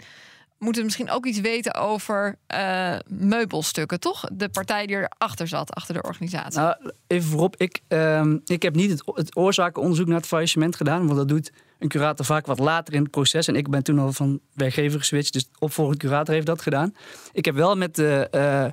Moeten 0.64 0.84
misschien 0.84 1.10
ook 1.10 1.26
iets 1.26 1.40
weten 1.40 1.74
over 1.74 2.38
eh, 2.48 2.96
meubelstukken, 3.08 4.00
toch? 4.00 4.24
De 4.34 4.50
partij 4.50 4.86
die 4.86 4.96
erachter 4.96 5.48
zat, 5.48 5.74
achter 5.74 5.94
de 5.94 6.02
organisatie. 6.02 6.60
Nou, 6.60 6.76
even 7.08 7.30
voorop, 7.30 7.56
ik, 7.58 7.80
ehm, 7.88 8.38
ik 8.46 8.62
heb 8.62 8.76
niet 8.76 9.04
het, 9.06 9.36
oorzakenonderzoek 9.36 10.08
naar 10.08 10.18
het 10.18 10.26
faillissement 10.28 10.76
gedaan, 10.76 11.06
want 11.06 11.18
dat 11.18 11.28
doet 11.28 11.52
een 11.80 11.88
curator 11.88 12.26
vaak 12.26 12.46
wat 12.46 12.60
later 12.60 12.94
in 12.94 13.02
het 13.02 13.12
proces. 13.12 13.48
En 13.48 13.56
ik 13.56 13.70
ben 13.70 13.84
toen 13.84 14.00
al 14.00 14.14
van 14.14 14.40
werkgever 14.54 15.00
geswitcht, 15.00 15.34
dus 15.34 15.50
opvolgend 15.60 15.98
curator 15.98 16.34
heeft 16.34 16.46
dat 16.46 16.62
gedaan. 16.62 16.96
Ik 17.32 17.46
heb 17.46 17.56
wel 17.56 17.76
met 17.76 17.96
de, 17.96 18.28
eh, 18.32 18.66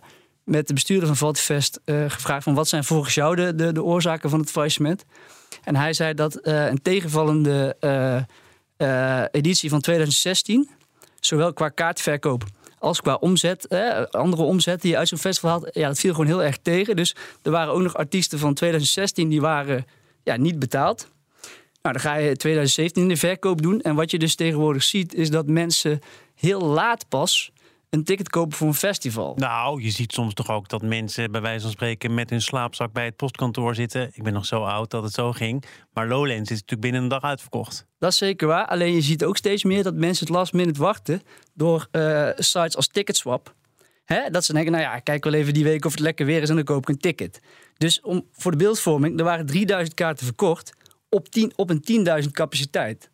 met 0.45 0.67
de 0.67 0.75
bestuurder 0.75 1.07
van 1.07 1.17
Valtifest 1.17 1.81
eh, 1.85 2.05
gevraagd 2.09 2.45
van 2.45 2.55
wat 2.55 2.69
zijn 2.69 2.85
volgens 2.85 3.15
jou 3.15 3.37
de, 3.37 3.55
de, 3.55 3.73
de 3.73 3.83
oorzaken 3.83 4.31
van 4.31 4.41
het 4.41 4.51
faillissement. 4.51 5.05
En 5.65 5.77
hij 5.77 5.93
zei 5.93 6.15
dat 6.15 6.39
een 6.47 6.83
tegenvallende 6.83 7.77
editie 9.33 9.71
van 9.71 9.81
2016, 9.81 10.69
zowel 11.21 11.53
qua 11.53 11.69
kaartverkoop 11.69 12.45
als 12.79 13.01
qua 13.01 13.15
omzet, 13.15 13.69
andere 14.11 14.43
omzet 14.43 14.81
die 14.81 14.91
je 14.91 14.97
uit 14.97 15.09
zo'n 15.09 15.19
festival 15.19 15.51
had, 15.51 15.71
ja, 15.73 15.89
dat 15.89 15.99
viel 15.99 16.11
gewoon 16.11 16.27
heel 16.27 16.43
erg 16.43 16.59
tegen. 16.59 16.97
Dus 16.97 17.17
er 17.43 17.51
waren 17.51 17.73
ook 17.73 17.81
nog 17.81 17.97
artiesten 17.97 18.39
van 18.39 18.55
2016 18.55 19.29
die 19.29 19.41
waren 19.41 19.87
ja, 20.23 20.37
niet 20.37 20.59
betaald. 20.59 21.09
Nou, 21.83 21.95
dan 21.95 22.01
ga 22.01 22.15
je 22.15 22.37
2017 22.37 23.03
in 23.03 23.09
de 23.09 23.17
verkoop 23.17 23.63
doen. 23.63 23.81
En 23.81 23.95
wat 23.95 24.11
je 24.11 24.19
dus 24.19 24.35
tegenwoordig 24.35 24.83
ziet, 24.83 25.15
is 25.15 25.31
dat 25.31 25.47
mensen 25.47 26.01
heel 26.35 26.61
laat 26.61 27.09
pas 27.09 27.53
een 27.91 28.05
ticket 28.05 28.29
kopen 28.29 28.57
voor 28.57 28.67
een 28.67 28.75
festival. 28.75 29.35
Nou, 29.37 29.83
je 29.83 29.91
ziet 29.91 30.13
soms 30.13 30.35
toch 30.35 30.51
ook 30.51 30.69
dat 30.69 30.83
mensen 30.83 31.31
bij 31.31 31.41
wijze 31.41 31.61
van 31.61 31.71
spreken 31.71 32.15
met 32.15 32.31
hun 32.31 32.43
slaapzak 32.43 32.93
bij 32.93 33.05
het 33.05 33.17
postkantoor 33.17 33.75
zitten. 33.75 34.11
Ik 34.13 34.23
ben 34.23 34.33
nog 34.33 34.47
zo 34.47 34.63
oud 34.63 34.91
dat 34.91 35.03
het 35.03 35.13
zo 35.13 35.33
ging. 35.33 35.65
Maar 35.93 36.09
Lowlands 36.09 36.51
is 36.51 36.61
natuurlijk 36.61 36.81
binnen 36.81 37.03
een 37.03 37.09
dag 37.09 37.23
uitverkocht. 37.23 37.87
Dat 37.99 38.13
is 38.13 38.19
zeker 38.19 38.47
waar. 38.47 38.67
Alleen 38.67 38.95
je 38.95 39.01
ziet 39.01 39.25
ook 39.25 39.37
steeds 39.37 39.65
meer 39.65 39.83
dat 39.83 39.95
mensen 39.95 40.27
het 40.27 40.35
last 40.35 40.53
minute 40.53 40.81
wachten 40.81 41.23
door 41.55 41.89
eh, 41.91 42.29
sites 42.37 42.77
als 42.77 42.87
Ticketswap. 42.89 43.55
Hè? 44.05 44.31
Dat 44.31 44.45
ze 44.45 44.53
denken, 44.53 44.73
nou 44.73 44.85
ja, 44.85 44.99
kijk 44.99 45.25
wel 45.25 45.33
even 45.33 45.55
die 45.55 45.65
week 45.65 45.85
of 45.85 45.91
het 45.93 46.01
lekker 46.01 46.27
weer 46.27 46.43
is 46.43 46.49
en 46.49 46.55
dan 46.55 46.65
koop 46.65 46.83
ik 46.83 46.89
een 46.89 46.99
ticket. 46.99 47.41
Dus 47.77 48.01
om, 48.01 48.27
voor 48.33 48.51
de 48.51 48.57
beeldvorming, 48.57 49.19
er 49.19 49.25
waren 49.25 49.47
3000 49.47 49.95
kaarten 49.95 50.27
verkocht 50.27 50.73
op, 51.09 51.29
10, 51.29 51.53
op 51.57 51.71
een 51.71 52.23
10.000 52.25 52.31
capaciteit. 52.31 53.11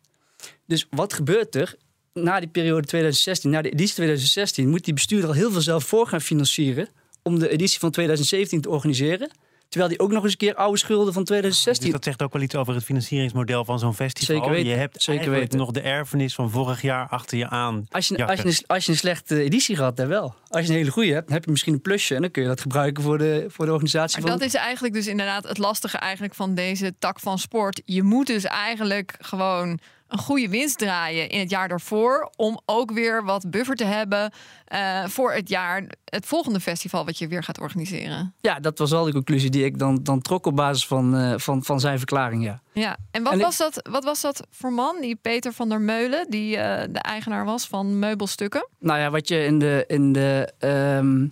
Dus 0.65 0.87
wat 0.89 1.13
gebeurt 1.13 1.55
er? 1.55 1.75
Na 2.23 2.39
die 2.39 2.49
periode 2.49 2.87
2016, 2.87 3.49
na 3.49 3.61
de 3.61 3.69
editie 3.69 3.93
2016, 3.93 4.69
moet 4.69 4.85
die 4.85 4.93
bestuurder 4.93 5.29
al 5.29 5.35
heel 5.35 5.51
veel 5.51 5.61
zelf 5.61 5.83
voor 5.83 6.07
gaan 6.07 6.21
financieren 6.21 6.89
om 7.23 7.39
de 7.39 7.49
editie 7.49 7.79
van 7.79 7.91
2017 7.91 8.61
te 8.61 8.69
organiseren. 8.69 9.31
Terwijl 9.69 9.89
die 9.91 9.99
ook 9.99 10.11
nog 10.11 10.23
eens 10.23 10.31
een 10.31 10.37
keer 10.37 10.55
oude 10.55 10.77
schulden 10.77 11.13
van 11.13 11.23
2016 11.23 11.83
Dus 11.83 11.93
dat 11.93 12.03
zegt 12.03 12.21
ook 12.21 12.33
wel 12.33 12.41
iets 12.41 12.55
over 12.55 12.73
het 12.73 12.83
financieringsmodel 12.83 13.65
van 13.65 13.79
zo'n 13.79 13.93
festival. 13.93 14.35
Zeker 14.35 14.51
weten, 14.51 14.69
Je 14.69 14.75
hebt 14.75 15.01
zeker 15.01 15.19
eigenlijk 15.21 15.41
weten. 15.41 15.59
nog 15.59 15.71
de 15.71 15.81
erfenis 15.81 16.35
van 16.35 16.49
vorig 16.49 16.81
jaar 16.81 17.07
achter 17.09 17.37
je 17.37 17.49
aan. 17.49 17.85
Als 17.89 18.07
je, 18.07 18.17
jakken. 18.17 18.35
als, 18.35 18.55
je 18.55 18.61
een, 18.61 18.67
als 18.67 18.85
je 18.85 18.91
een 18.91 18.97
slechte 18.97 19.41
editie 19.41 19.75
gehad 19.75 19.97
hebt, 19.97 20.09
wel. 20.09 20.35
Als 20.47 20.65
je 20.65 20.71
een 20.71 20.77
hele 20.77 20.91
goede 20.91 21.11
hebt, 21.11 21.25
dan 21.25 21.35
heb 21.35 21.45
je 21.45 21.51
misschien 21.51 21.73
een 21.73 21.81
plusje. 21.81 22.15
En 22.15 22.21
dan 22.21 22.31
kun 22.31 22.41
je 22.41 22.47
dat 22.47 22.61
gebruiken 22.61 23.03
voor 23.03 23.17
de, 23.17 23.45
voor 23.47 23.65
de 23.65 23.71
organisatie. 23.71 24.21
Maar 24.21 24.29
van... 24.29 24.39
dat 24.39 24.47
is 24.47 24.53
eigenlijk 24.53 24.93
dus 24.93 25.07
inderdaad 25.07 25.47
het 25.47 25.57
lastige 25.57 25.97
eigenlijk 25.97 26.35
van 26.35 26.55
deze 26.55 26.93
tak 26.99 27.19
van 27.19 27.39
sport. 27.39 27.81
Je 27.85 28.03
moet 28.03 28.27
dus 28.27 28.43
eigenlijk 28.43 29.15
gewoon 29.19 29.79
een 30.07 30.17
goede 30.17 30.49
winst 30.49 30.77
draaien 30.77 31.29
in 31.29 31.39
het 31.39 31.49
jaar 31.49 31.67
daarvoor. 31.67 32.31
Om 32.35 32.59
ook 32.65 32.91
weer 32.91 33.23
wat 33.23 33.49
buffer 33.49 33.75
te 33.75 33.83
hebben 33.83 34.31
eh, 34.65 35.05
voor 35.05 35.33
het 35.33 35.49
jaar, 35.49 35.83
het 36.05 36.25
volgende 36.25 36.59
festival 36.59 37.05
wat 37.05 37.17
je 37.17 37.27
weer 37.27 37.43
gaat 37.43 37.59
organiseren. 37.59 38.33
Ja, 38.41 38.59
dat 38.59 38.77
was 38.77 38.93
al 38.93 39.05
de 39.05 39.11
conclusie 39.11 39.49
die 39.49 39.65
ik 39.65 39.79
dan, 39.79 39.99
dan 40.03 40.21
trok 40.21 40.45
op 40.45 40.55
basis 40.55 40.87
van, 40.87 41.15
eh, 41.15 41.33
van, 41.37 41.63
van 41.63 41.79
zijn 41.79 41.97
verklaring, 41.97 42.43
ja. 42.43 42.61
Ja, 42.73 42.97
en 43.11 43.23
wat, 43.23 43.31
En 43.33 43.39
ik- 43.39 43.45
was, 43.45 43.57
dat, 43.57 43.87
wat 43.89 44.03
was 44.03 44.21
dat 44.21 44.47
voor 44.51 44.71
man, 44.73 45.01
die 45.01 45.15
Peter 45.15 45.53
van 45.53 45.69
der 45.69 45.81
Meulen, 45.81 46.25
die 46.29 46.57
eh, 46.57 46.87
de 46.91 46.99
eigenaar 46.99 47.45
was 47.45 47.67
van 47.67 47.99
meubelstukken? 47.99 48.67
Nou 48.79 48.99
ja, 48.99 49.09
wat 49.09 49.27
je 49.27 49.43
in 49.45 49.59
de, 49.59 49.83
in 49.87 50.13
de, 50.13 50.53
ehm, 50.59 51.25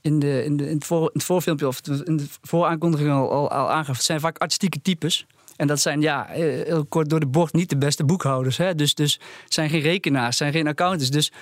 in 0.00 0.18
de, 0.18 0.44
in 0.44 0.56
de 0.56 0.68
in 0.68 0.74
het, 0.74 0.84
voor, 0.84 1.00
in 1.02 1.10
het 1.12 1.24
voorfilmpje 1.24 1.66
of 1.66 1.80
in 2.04 2.16
de 2.16 2.26
vooraankondiging 2.42 3.10
al, 3.10 3.30
al, 3.32 3.50
al 3.50 3.70
aangaf, 3.70 3.96
het 3.96 4.04
zijn 4.04 4.20
vaak 4.20 4.38
artistieke 4.38 4.82
types. 4.82 5.26
En 5.60 5.66
dat 5.66 5.80
zijn, 5.80 6.00
ja, 6.00 6.28
eh, 6.28 6.38
heel 6.40 6.86
kort 6.88 7.10
door 7.10 7.20
de 7.20 7.26
bocht, 7.26 7.52
niet 7.52 7.68
de 7.68 7.76
beste 7.76 8.04
boekhouders. 8.04 8.56
Hè? 8.56 8.74
Dus, 8.74 8.94
dus 8.94 9.20
het 9.44 9.54
zijn 9.54 9.70
geen 9.70 9.80
rekenaars, 9.80 10.36
zijn 10.36 10.52
geen 10.52 10.66
accountants. 10.66 11.10
Dus, 11.10 11.32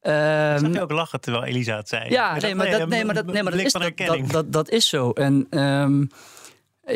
ehm, 0.00 0.58
Zag 0.58 0.72
je 0.72 0.80
ook 0.82 0.90
lachen 0.90 1.20
terwijl 1.20 1.44
Elisa 1.44 1.76
het 1.76 1.88
zei? 1.88 2.10
ja, 2.10 2.36
nee, 2.36 2.54
maar 2.54 2.70
dat, 2.70 2.88
nee, 2.88 3.04
maar 3.04 3.14
dat, 3.14 3.26
nee, 3.26 3.42
maar 3.42 3.52
dat, 3.52 3.60
is, 3.60 3.70
van 3.72 3.80
dat, 3.80 3.96
dat, 3.96 4.30
dat, 4.30 4.52
dat 4.52 4.70
is 4.70 4.88
zo. 4.88 5.10
En 5.10 5.46
ehm, 5.50 6.04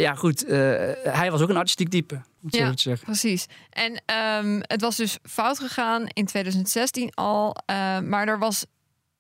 ja, 0.01 0.15
goed, 0.15 0.45
eh, 0.45 0.59
hij 1.03 1.31
was 1.31 1.41
ook 1.41 1.49
een 1.49 1.57
artistiek 1.57 1.89
type, 1.89 2.21
Ja. 2.41 2.75
Precies. 3.03 3.47
En 3.71 4.03
ehm, 4.07 4.61
het 4.63 4.81
was 4.81 4.97
dus 4.97 5.19
fout 5.23 5.59
gegaan 5.59 6.07
in 6.07 6.27
2016 6.27 7.11
al, 7.15 7.57
eh, 7.67 7.99
maar 8.01 8.29
er 8.29 8.39
was 8.39 8.65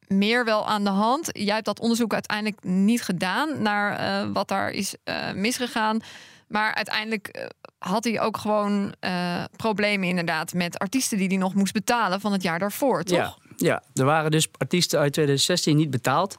meer 0.08 0.44
wel 0.44 0.66
aan 0.66 0.84
de 0.84 0.90
hand. 0.90 1.28
Jij 1.32 1.54
hebt 1.54 1.66
dat 1.66 1.80
onderzoek 1.80 2.12
uiteindelijk 2.12 2.64
niet 2.64 3.02
gedaan 3.02 3.62
naar 3.62 3.98
eh, 3.98 4.32
wat 4.32 4.48
daar 4.48 4.70
is 4.70 4.94
eh, 5.04 5.32
misgegaan. 5.32 6.00
Maar 6.48 6.74
uiteindelijk 6.74 7.28
eh, 7.28 7.46
had 7.78 8.04
hij 8.04 8.20
ook 8.20 8.36
gewoon 8.36 8.94
eh, 9.00 9.44
problemen 9.56 10.08
inderdaad 10.08 10.54
met 10.54 10.78
artiesten 10.78 11.18
die 11.18 11.28
hij 11.28 11.36
nog 11.36 11.54
moest 11.54 11.72
betalen 11.72 12.20
van 12.20 12.32
het 12.32 12.42
jaar 12.42 12.58
daarvoor, 12.58 13.02
toch? 13.02 13.16
Ja, 13.16 13.36
ja, 13.56 13.82
er 13.94 14.04
waren 14.04 14.30
dus 14.30 14.48
artiesten 14.58 14.98
uit 14.98 15.12
2016 15.12 15.76
niet 15.76 15.90
betaald. 15.90 16.36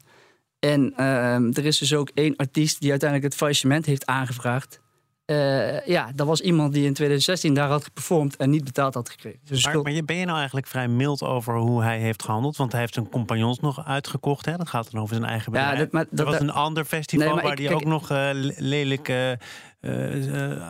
En 0.59 0.93
ehm, 0.95 1.51
er 1.53 1.65
is 1.65 1.77
dus 1.77 1.93
ook 1.93 2.11
één 2.13 2.35
artiest 2.35 2.79
die 2.79 2.89
uiteindelijk 2.89 3.29
het 3.29 3.39
faillissement 3.39 3.85
heeft 3.85 4.05
aangevraagd. 4.05 4.79
Eh, 5.29 5.85
ja, 5.85 6.11
dat 6.15 6.27
was 6.27 6.41
iemand 6.41 6.73
die 6.73 6.85
in 6.85 6.93
2016 6.93 7.53
daar 7.53 7.69
had 7.69 7.83
geperformd 7.83 8.35
en 8.35 8.49
niet 8.49 8.63
betaald 8.63 8.93
had 8.93 9.09
gekregen. 9.09 9.39
Dus 9.43 9.65
Maar, 9.65 9.91
je- 9.91 10.03
ben 10.03 10.15
je 10.15 10.25
nou 10.25 10.37
eigenlijk 10.37 10.67
vrij 10.67 10.87
mild 10.87 11.23
over 11.23 11.57
hoe 11.57 11.83
hij 11.83 11.99
heeft 11.99 12.23
gehandeld? 12.23 12.57
Want 12.57 12.71
hij 12.71 12.81
heeft 12.81 12.93
zijn 12.93 13.09
compagnons 13.09 13.59
nog 13.59 13.85
uitgekocht. 13.85 14.45
Hè? 14.45 14.57
Dat 14.57 14.69
gaat 14.69 14.91
dan 14.91 15.01
over 15.01 15.15
zijn 15.15 15.27
eigen 15.29 15.53
Ja, 15.53 15.59
bedrijf. 15.59 15.79
dat- 15.79 15.91
maar 15.91 16.01
er 16.01 16.07
dat- 16.15 16.25
was 16.25 16.33
dat- 16.33 16.43
een 16.43 16.51
ander 16.53 16.85
festival 16.85 17.25
Nee, 17.25 17.35
waar 17.35 17.51
ik- 17.51 17.57
hij 17.57 17.67
kijk- 17.67 17.79
ook 17.79 17.85
nog 17.87 18.09
eh, 18.11 18.29
le- 18.33 18.53
lelijk 18.57 19.09
eh, 19.09 19.15
Nee, 19.15 19.37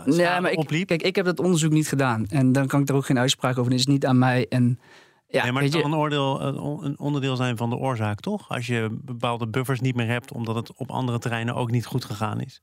schade 0.06 0.42
maar 0.42 0.52
ik, 0.52 0.58
opliep. 0.58 0.88
kijk, 0.88 1.02
ik 1.04 1.16
heb 1.16 1.26
dat 1.26 1.40
onderzoek 1.40 1.72
niet 1.72 1.88
gedaan. 1.88 2.26
En 2.30 2.52
dan 2.52 2.68
kan 2.68 2.82
ik 2.82 2.90
er 2.90 2.96
ook 2.96 3.06
geen 3.06 3.20
uitspraak 3.20 3.58
over. 3.58 3.72
Het 3.72 3.80
is 3.80 3.88
niet 3.88 4.06
aan 4.06 4.18
mij. 4.18 4.46
En, 4.50 4.80
ja, 5.28 5.44
nee, 5.44 5.52
maar 5.52 5.64
het 5.64 5.74
je, 5.74 5.82
kan 5.82 5.92
een, 5.92 5.98
oordeel, 5.98 6.42
een 6.42 7.00
onderdeel 7.00 7.36
zijn 7.36 7.58
van 7.58 7.70
de 7.70 7.76
oorzaak, 7.76 8.20
toch? 8.20 8.50
Als 8.50 8.68
je 8.68 8.98
bepaalde 9.02 9.48
buffers 9.48 9.80
niet 9.80 9.96
meer 9.96 10.08
hebt, 10.08 10.32
omdat 10.32 10.56
het 10.56 10.74
op 10.74 10.92
andere 10.92 11.20
terreinen 11.20 11.56
ook 11.56 11.72
niet 11.72 11.86
goed 11.86 12.06
gegaan 12.06 12.42
is. 12.42 12.62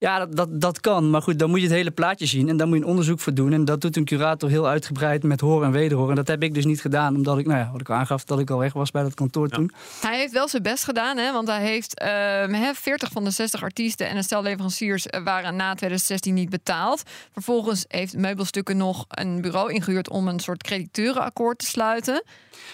Ja, 0.00 0.18
dat, 0.18 0.36
dat, 0.36 0.60
dat 0.60 0.80
kan. 0.80 1.10
Maar 1.10 1.22
goed, 1.22 1.38
dan 1.38 1.50
moet 1.50 1.58
je 1.58 1.64
het 1.66 1.74
hele 1.74 1.90
plaatje 1.90 2.26
zien. 2.26 2.48
En 2.48 2.56
daar 2.56 2.66
moet 2.68 2.76
je 2.76 2.82
een 2.82 2.88
onderzoek 2.88 3.20
voor 3.20 3.34
doen. 3.34 3.52
En 3.52 3.64
dat 3.64 3.80
doet 3.80 3.96
een 3.96 4.04
curator 4.04 4.48
heel 4.50 4.66
uitgebreid 4.68 5.22
met 5.22 5.40
horen 5.40 5.66
en 5.66 5.72
wederhoren. 5.72 6.10
En 6.10 6.16
dat 6.16 6.26
heb 6.26 6.42
ik 6.42 6.54
dus 6.54 6.64
niet 6.64 6.80
gedaan. 6.80 7.14
Omdat 7.16 7.38
ik, 7.38 7.46
nou 7.46 7.58
ja, 7.58 7.68
wat 7.72 7.80
ik 7.80 7.88
al 7.90 7.96
aangaf, 7.96 8.24
dat 8.24 8.38
ik 8.38 8.50
al 8.50 8.58
weg 8.58 8.72
was 8.72 8.90
bij 8.90 9.02
dat 9.02 9.14
kantoor 9.14 9.46
Ja. 9.50 9.56
toen. 9.56 9.70
Hij 10.00 10.18
heeft 10.18 10.32
wel 10.32 10.48
zijn 10.48 10.62
best 10.62 10.84
gedaan, 10.84 11.16
hè? 11.16 11.32
want 11.32 11.48
hij 11.48 11.62
heeft 11.62 11.98
ehm, 11.98 12.52
hè, 12.52 12.74
40 12.74 13.10
van 13.12 13.24
de 13.24 13.30
60 13.30 13.62
artiesten 13.62 14.08
en 14.08 14.16
een 14.16 14.24
stel 14.24 14.42
leveranciers 14.42 15.06
eh, 15.06 15.22
waren 15.22 15.56
na 15.56 15.64
2016 15.74 16.34
niet 16.34 16.50
betaald. 16.50 17.02
Vervolgens 17.32 17.84
heeft 17.88 18.16
Meubelstukken 18.16 18.76
nog 18.76 19.04
een 19.08 19.40
bureau 19.40 19.72
ingehuurd 19.72 20.10
om 20.10 20.28
een 20.28 20.40
soort 20.40 20.62
crediteurenakkoord 20.62 21.58
te 21.58 21.66
sluiten. 21.66 22.14
En 22.14 22.22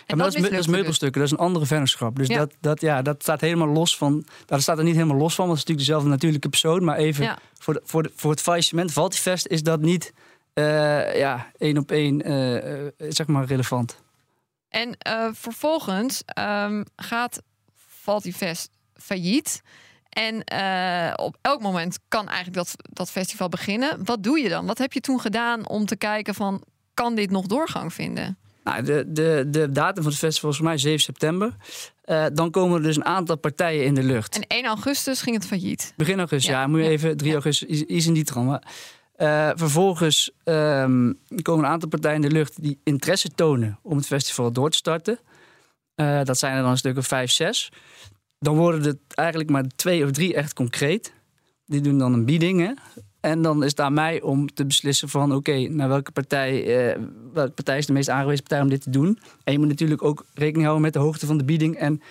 Ja, 0.06 0.16
maar 0.16 0.24
dat, 0.26 0.34
is, 0.34 0.42
dat 0.42 0.50
dus. 0.50 0.66
meubelstukken, 0.66 1.20
dat 1.20 1.30
is 1.30 1.36
een 1.38 1.44
andere 1.44 1.66
vennootschap. 1.66 2.16
Dus 2.16 2.28
Ja. 2.28 2.36
dat, 2.38 2.52
dat, 2.60 2.80
ja, 2.80 3.02
dat 3.02 3.22
staat 3.22 3.40
helemaal 3.40 3.68
los 3.68 3.96
van. 3.96 4.24
Dat 4.46 4.62
staat 4.62 4.78
er 4.78 4.84
niet 4.84 4.94
helemaal 4.94 5.16
los 5.16 5.34
van, 5.34 5.46
want 5.46 5.58
het 5.58 5.68
is 5.68 5.74
natuurlijk 5.74 5.86
dezelfde 5.86 6.08
natuurlijke 6.08 6.48
persoon. 6.48 6.84
Maar 6.84 6.96
even 6.96 7.13
Ja. 7.22 7.38
voor, 7.58 7.74
de, 7.74 7.80
voor, 7.84 8.02
de, 8.02 8.12
voor 8.14 8.30
het 8.30 8.40
faillissement 8.40 8.92
Valtifest 8.92 9.46
is 9.46 9.62
dat 9.62 9.80
niet 9.80 10.12
eh, 10.54 11.16
ja, 11.16 11.50
één 11.58 11.78
op 11.78 11.90
één 11.90 12.22
eh, 12.22 12.86
eh, 12.86 12.92
zeg 12.98 13.26
maar 13.26 13.44
relevant. 13.44 14.02
En 14.68 14.96
vervolgens 15.32 16.22
ehm, 16.24 16.82
gaat 16.96 17.42
Valtivest 17.76 18.70
failliet. 18.94 19.62
En 20.08 20.36
op 21.18 21.36
elk 21.40 21.60
moment 21.60 21.98
kan 22.08 22.28
eigenlijk 22.28 22.56
dat, 22.56 22.74
dat 22.76 23.10
festival 23.10 23.48
beginnen. 23.48 24.04
Wat 24.04 24.22
doe 24.22 24.40
je 24.40 24.48
dan? 24.48 24.66
Wat 24.66 24.78
heb 24.78 24.92
je 24.92 25.00
toen 25.00 25.20
gedaan 25.20 25.68
om 25.68 25.86
te 25.86 25.96
kijken 25.96 26.34
van... 26.34 26.64
kan 26.94 27.14
dit 27.14 27.30
nog 27.30 27.46
doorgang 27.46 27.92
vinden? 27.92 28.38
Nou, 28.64 28.82
de, 28.82 29.04
de, 29.08 29.46
de 29.50 29.70
datum 29.70 30.02
van 30.02 30.12
het 30.12 30.20
festival 30.20 30.50
is 30.50 30.56
voor 30.56 30.64
mij 30.64 30.78
7 30.78 31.00
september. 31.00 31.56
Eh, 32.04 32.26
dan 32.32 32.50
komen 32.50 32.76
er 32.76 32.82
dus 32.82 32.96
een 32.96 33.04
aantal 33.04 33.36
partijen 33.36 33.84
in 33.84 33.94
de 33.94 34.02
lucht. 34.02 34.36
En 34.36 34.46
1 34.46 34.64
augustus 34.64 35.22
ging 35.22 35.36
het 35.36 35.46
failliet. 35.46 35.92
Begin 35.96 36.18
augustus, 36.18 36.52
ja, 36.52 36.60
Ja, 36.60 36.66
moet 36.66 36.78
je 36.78 36.84
ja, 36.84 36.90
even 36.90 37.16
3 37.16 37.28
ja. 37.28 37.34
augustus 37.34 37.68
is, 37.68 37.84
is 37.84 38.06
in 38.06 38.14
die 38.14 38.24
tram. 38.24 38.60
Vervolgens 39.54 40.30
ehm, 40.44 41.12
komen 41.42 41.64
een 41.64 41.70
aantal 41.70 41.88
partijen 41.88 42.22
in 42.22 42.28
de 42.28 42.34
lucht 42.34 42.62
die 42.62 42.80
interesse 42.84 43.28
tonen 43.28 43.78
om 43.82 43.96
het 43.96 44.06
festival 44.06 44.52
door 44.52 44.70
te 44.70 44.76
starten. 44.76 45.18
Eh, 45.94 46.22
dat 46.22 46.38
zijn 46.38 46.56
er 46.56 46.62
dan 46.62 46.70
een 46.70 46.76
stuk 46.76 46.96
of 46.96 47.06
vijf, 47.06 47.30
zes. 47.30 47.72
Dan 48.38 48.56
worden 48.56 48.84
er 48.84 48.96
eigenlijk 49.14 49.50
maar 49.50 49.64
twee 49.76 50.04
of 50.04 50.10
drie 50.10 50.34
echt 50.34 50.52
concreet. 50.52 51.12
Die 51.66 51.80
doen 51.80 51.98
dan 51.98 52.12
een 52.12 52.24
bieding. 52.24 52.60
Hè? 52.60 52.72
En 53.20 53.42
dan 53.42 53.62
is 53.62 53.70
het 53.70 53.80
aan 53.80 53.94
mij 53.94 54.20
om 54.20 54.54
te 54.54 54.66
beslissen 54.66 55.08
van 55.08 55.34
oké, 55.34 55.68
naar 55.68 55.88
welke 55.88 56.12
partij, 56.12 56.76
eh, 56.76 57.00
welke 57.32 57.52
partij 57.52 57.78
is 57.78 57.86
de 57.86 57.92
meest 57.92 58.08
aangewezen 58.08 58.44
partij 58.44 58.60
om 58.60 58.68
dit 58.68 58.82
te 58.82 58.90
doen. 58.90 59.18
En 59.44 59.52
je 59.52 59.58
moet 59.58 59.68
natuurlijk 59.68 60.02
ook 60.02 60.24
rekening 60.34 60.62
houden 60.62 60.82
met 60.82 60.92
de 60.92 60.98
hoogte 60.98 61.26
van 61.26 61.38
de 61.38 61.44
bieding 61.44 61.76
en 61.76 62.02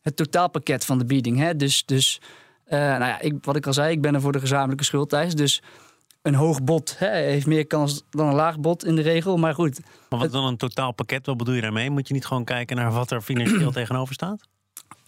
het 0.00 0.16
totaalpakket 0.16 0.84
van 0.84 0.98
de 0.98 1.04
bieding. 1.04 1.38
Hè? 1.38 1.56
Dus, 1.56 1.84
dus 1.84 2.20
eh, 2.64 2.78
nou 2.78 3.04
ja, 3.04 3.20
ik, 3.20 3.34
wat 3.44 3.56
ik 3.56 3.66
al 3.66 3.72
zei, 3.72 3.92
ik 3.92 4.00
ben 4.00 4.14
er 4.14 4.20
voor 4.20 4.32
de 4.32 4.40
gezamenlijke 4.40 4.84
schuldeis. 4.84 5.34
Dus 5.34 5.62
een 6.22 6.34
hoog 6.34 6.62
bod 6.62 6.98
hè, 6.98 7.10
heeft 7.10 7.46
meer 7.46 7.66
kans 7.66 8.02
dan 8.10 8.26
een 8.26 8.34
laag 8.34 8.58
bod 8.58 8.84
in 8.84 8.96
de 8.96 9.02
regel. 9.02 9.36
Maar 9.36 9.54
goed, 9.54 9.80
Maar 10.08 10.18
wat 10.18 10.32
dan 10.32 10.44
een 10.44 10.56
totaalpakket? 10.56 11.26
Wat 11.26 11.36
bedoel 11.36 11.54
je 11.54 11.60
daarmee? 11.60 11.90
Moet 11.90 12.08
je 12.08 12.14
niet 12.14 12.26
gewoon 12.26 12.44
kijken 12.44 12.76
naar 12.76 12.92
wat 12.92 13.10
er 13.10 13.22
financieel 13.22 13.70
tegenover 13.80 14.14
staat? 14.14 14.48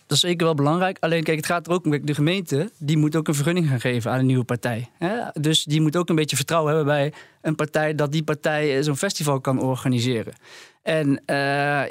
Dat 0.07 0.17
is 0.17 0.21
zeker 0.21 0.45
wel 0.45 0.55
belangrijk. 0.55 0.97
Alleen 1.01 1.23
kijk, 1.23 1.37
het 1.37 1.47
gaat 1.47 1.67
er 1.67 1.73
ook 1.73 1.85
om. 1.85 2.07
De 2.07 2.15
gemeente 2.15 2.71
die 2.79 2.97
moet 2.97 3.17
ook 3.17 3.29
een 3.29 3.35
vergunning 3.35 3.69
gaan 3.69 3.81
geven 3.81 4.11
aan 4.11 4.19
een 4.19 4.27
nieuwe 4.27 4.45
partij. 4.45 4.91
Hè? 4.99 5.21
Dus 5.41 5.65
die 5.65 5.81
moet 5.81 5.97
ook 5.97 6.09
een 6.09 6.15
beetje 6.15 6.37
vertrouwen 6.37 6.75
hebben 6.75 6.95
bij 6.95 7.13
een 7.43 7.55
partij 7.55 7.95
dat 7.95 8.13
die 8.13 8.23
partij 8.23 8.77
eh, 8.77 8.83
zo'n 8.83 8.97
festival 8.97 9.41
kan 9.41 9.61
organiseren. 9.63 10.35
En 10.83 11.23
eh, 11.27 11.37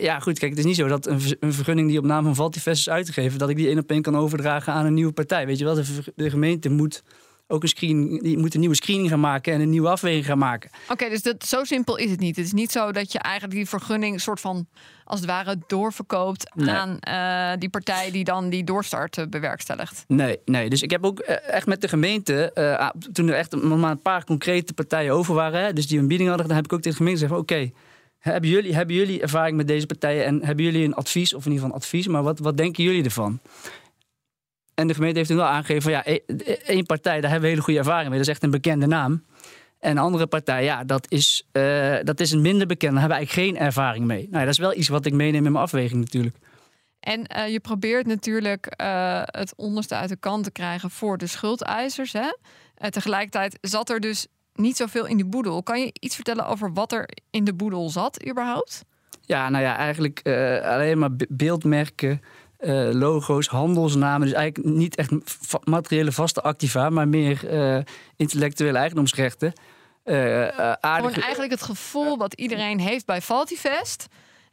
ja, 0.02 0.20
goed, 0.20 0.40
kijk, 0.40 0.52
het 0.52 0.60
is 0.60 0.66
niet 0.66 0.76
zo 0.76 0.88
dat 0.88 1.08
een, 1.08 1.22
ver- 1.22 1.38
een 1.40 1.54
vergunning 1.54 1.88
die 1.90 1.98
op 1.98 2.06
naam 2.06 2.24
van 2.24 2.36
Valtifest 2.36 2.80
is 2.80 2.90
uitgegeven, 2.90 3.40
dat 3.40 3.50
ik 3.50 3.56
die 3.56 3.68
één 3.68 3.80
op 3.80 3.90
één 3.90 4.02
kan 4.02 4.18
overdragen 4.18 4.74
aan 4.74 4.86
een 4.86 4.94
nieuwe 4.94 5.12
partij. 5.12 5.46
Weet 5.46 5.60
je 5.60 5.66
wel, 5.66 5.76
de 6.16 6.30
gemeente 6.30 6.70
moet 6.70 7.04
ook 7.48 7.62
een 7.64 7.70
screening, 7.70 8.22
die 8.22 8.38
moet 8.38 8.54
een 8.54 8.60
nieuwe 8.60 8.76
screening 8.76 9.10
gaan 9.10 9.20
maken 9.20 9.54
en 9.54 9.62
een 9.62 9.70
nieuwe 9.70 9.90
afweging 9.90 10.26
gaan 10.26 10.38
maken. 10.38 10.70
Oké, 10.90 11.10
dus 11.10 11.22
dat, 11.22 11.46
zo 11.46 11.64
simpel 11.64 11.98
is 11.98 12.12
het 12.12 12.20
niet. 12.20 12.36
Het 12.36 12.46
is 12.46 12.52
niet 12.54 12.72
zo 12.72 12.92
dat 12.92 13.12
je 13.12 13.20
eigenlijk 13.20 13.54
die 13.54 13.68
vergunning 13.68 14.22
soort 14.22 14.40
van 14.40 14.68
als 15.06 15.20
het 15.20 15.30
ware 15.30 15.58
doorverkoopt 15.68 16.52
Nee. 16.56 16.70
aan 16.70 17.00
eh, 17.00 17.60
die 17.60 17.70
partij 17.70 18.12
die 18.12 18.24
dan 18.24 18.50
die 18.50 18.64
doorstart 18.64 19.18
eh, 19.18 19.26
bewerkstelligt. 19.28 20.04
Nee, 20.08 20.40
nee. 20.46 20.70
Dus 20.70 20.82
ik 20.82 20.92
heb 20.92 21.06
ook 21.06 21.20
eh, 21.20 21.54
echt 21.54 21.66
met 21.66 21.82
de 21.82 21.88
gemeente, 21.88 22.52
ah, 22.80 22.90
toen 23.12 23.28
er 23.28 23.36
echt 23.36 23.52
nog 23.56 23.80
maar 23.80 23.92
een 23.92 24.02
paar 24.02 24.24
concrete 24.24 24.74
partijen 24.74 25.14
over 25.14 25.34
waren, 25.36 25.62
hè, 25.64 25.74
dus 25.74 25.88
die 25.88 26.00
een 26.00 26.08
bieding 26.08 26.30
hadden, 26.30 26.48
dan 26.48 26.56
heb 26.56 26.66
ik 26.66 26.74
ook 26.74 26.82
tegen 26.82 26.98
de 26.98 27.04
gemeente 27.04 27.22
gezegd: 27.22 27.42
oké, 27.42 27.72
hebben, 28.20 28.50
jullie, 28.50 28.76
hebben 28.76 28.96
jullie 28.96 29.22
ervaring 29.22 29.58
met 29.58 29.68
deze 29.68 29.86
partijen 29.86 30.26
en 30.26 30.46
hebben 30.46 30.66
jullie 30.66 30.86
een 30.86 30.94
advies, 30.94 31.34
of 31.34 31.46
in 31.46 31.52
ieder 31.52 31.64
geval 31.64 31.70
een 31.70 31.84
advies, 31.84 32.08
maar 32.08 32.24
wat, 32.24 32.40
wat 32.40 32.58
denken 32.58 32.84
jullie 32.84 33.04
ervan? 33.04 33.40
En 34.76 34.88
de 34.88 34.94
gemeente 34.94 35.18
heeft 35.18 35.30
toen 35.30 35.38
wel 35.38 35.48
aangegeven 35.48 35.82
van 35.82 35.92
ja, 35.92 36.02
e- 36.06 36.20
e- 36.28 36.54
één 36.54 36.86
partij, 36.86 37.14
daar 37.14 37.30
hebben 37.30 37.42
we 37.42 37.48
hele 37.48 37.62
goede 37.62 37.80
ervaring 37.80 38.10
mee. 38.10 38.18
Dat 38.18 38.28
is 38.28 38.34
echt 38.34 38.44
een 38.44 38.52
bekende 38.52 38.88
naam. 38.88 39.24
En 39.80 39.92
een 39.92 39.98
andere 39.98 40.28
partij, 40.28 40.64
ja, 40.64 40.84
dat 40.84 41.06
is, 41.12 41.48
eh, 41.52 41.96
dat 42.04 42.20
is 42.20 42.32
een 42.32 42.42
minder 42.42 42.68
bekend. 42.68 42.92
Daar 42.92 43.00
hebben 43.02 43.20
we 43.20 43.26
eigenlijk 43.26 43.56
geen 43.58 43.66
ervaring 43.66 44.06
mee. 44.06 44.22
Nou 44.22 44.34
ja, 44.34 44.40
dat 44.40 44.54
is 44.54 44.58
wel 44.58 44.76
iets 44.76 44.88
wat 44.88 45.06
ik 45.06 45.14
meeneem 45.14 45.46
in 45.46 45.52
mijn 45.52 45.64
afweging 45.64 46.00
natuurlijk. 46.00 46.36
En 47.00 47.26
eh, 47.28 47.52
je 47.52 47.60
probeert 47.60 48.06
natuurlijk 48.06 48.66
eh, 48.66 49.22
het 49.24 49.54
onderste 49.56 49.96
uit 49.96 50.10
de 50.10 50.16
kant 50.16 50.44
te 50.44 50.52
krijgen 50.52 50.90
voor 50.90 51.18
de 51.18 51.28
schuldeisers. 51.28 52.14
Hè? 52.14 52.30
Tegelijkertijd 52.90 53.58
zat 53.62 53.90
er 53.90 54.00
dus 54.00 54.28
niet 54.54 54.78
zoveel 54.78 55.06
in 55.06 55.18
de 55.18 55.26
boedel. 55.26 55.64
Kan 55.64 55.80
je 55.80 55.94
iets 56.00 56.16
vertellen 56.16 56.48
over 56.48 56.74
wat 56.74 56.92
er 56.92 57.10
in 57.30 57.44
de 57.44 57.54
boedel 57.54 57.90
zat 57.90 58.28
überhaupt? 58.28 58.84
Ja, 59.22 59.50
nou 59.50 59.64
ja, 59.64 59.78
eigenlijk 59.78 60.22
alleen 60.64 60.98
maar 60.98 61.16
be- 61.16 61.28
beeldmerken, 61.30 62.22
eh, 62.64 62.90
logo's, 62.92 63.48
handelsnamen. 63.48 64.28
Dus 64.28 64.36
eigenlijk 64.36 64.76
niet 64.76 64.96
echt 64.96 65.12
materiële 65.64 66.12
vaste 66.12 66.42
activa, 66.42 66.90
maar 66.90 67.08
meer 67.08 67.48
eh, 67.50 67.80
intellectuele 68.16 68.78
eigendomsrechten. 68.78 69.54
Eh, 70.04 70.16
aardige, 70.16 70.80
Gewoon 70.82 71.12
eigenlijk 71.14 71.52
het 71.52 71.62
gevoel 71.62 72.18
wat 72.18 72.34
iedereen 72.34 72.80
heeft 72.80 73.06
bij 73.06 73.22
Valtivest. 73.22 74.08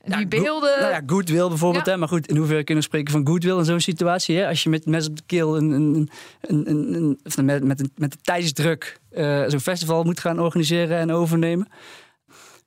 Die 0.05 0.15
Ja, 0.15 0.21
go- 0.21 0.29
beelden. 0.29 0.81
Nou 0.81 0.93
ja, 0.93 1.03
goodwill 1.07 1.49
bijvoorbeeld. 1.49 1.87
Ja. 1.87 1.93
Hè? 1.93 1.99
Maar 1.99 2.09
goed, 2.09 2.27
in 2.27 2.37
hoeverre 2.37 2.65
kunnen 2.65 2.83
we 2.85 2.89
spreken 2.89 3.13
van 3.13 3.27
goodwill 3.27 3.59
in 3.59 3.65
zo'n 3.65 3.81
situatie? 3.81 4.37
Hè? 4.37 4.49
Als 4.49 4.63
je 4.63 4.69
met 4.69 4.87
mes 4.87 5.09
op 5.09 5.17
de 5.17 5.23
keel 5.27 5.57
een, 5.57 5.71
een, 5.71 6.11
een, 6.41 6.95
een, 6.95 7.21
of 7.25 7.37
met, 7.37 7.65
met, 7.65 7.81
een, 7.81 7.93
met 7.97 8.13
de 8.13 8.19
tijdsdruk 8.23 9.01
zo'n 9.47 9.61
festival 9.61 10.03
moet 10.05 10.21
gaan 10.21 10.41
organiseren 10.41 10.99
en 10.99 11.13
overnemen. 11.13 11.69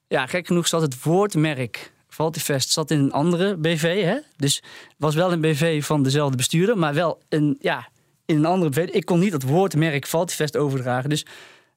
Ja, 0.07 0.25
gek 0.25 0.47
genoeg 0.47 0.67
zat 0.67 0.81
het 0.81 1.03
woordmerk 1.03 1.92
Valtifest 2.13 2.71
zat 2.71 2.91
in 2.91 2.99
een 2.99 3.11
andere 3.11 3.57
BV. 3.57 4.03
Hè? 4.03 4.17
Dus 4.35 4.63
was 4.97 5.15
wel 5.15 5.31
een 5.31 5.41
BV 5.41 5.83
van 5.85 6.03
dezelfde 6.03 6.37
bestuurder, 6.37 6.77
maar 6.77 6.93
wel 6.93 7.21
een, 7.29 7.55
ja, 7.59 7.87
in 8.25 8.35
een 8.37 8.45
andere 8.45 8.71
BV. 8.71 8.89
Ik 8.91 9.05
kon 9.05 9.19
niet 9.19 9.33
het 9.33 9.43
woordmerk 9.43 10.07
Valtifest 10.07 10.57
overdragen. 10.57 11.09
Dus 11.09 11.25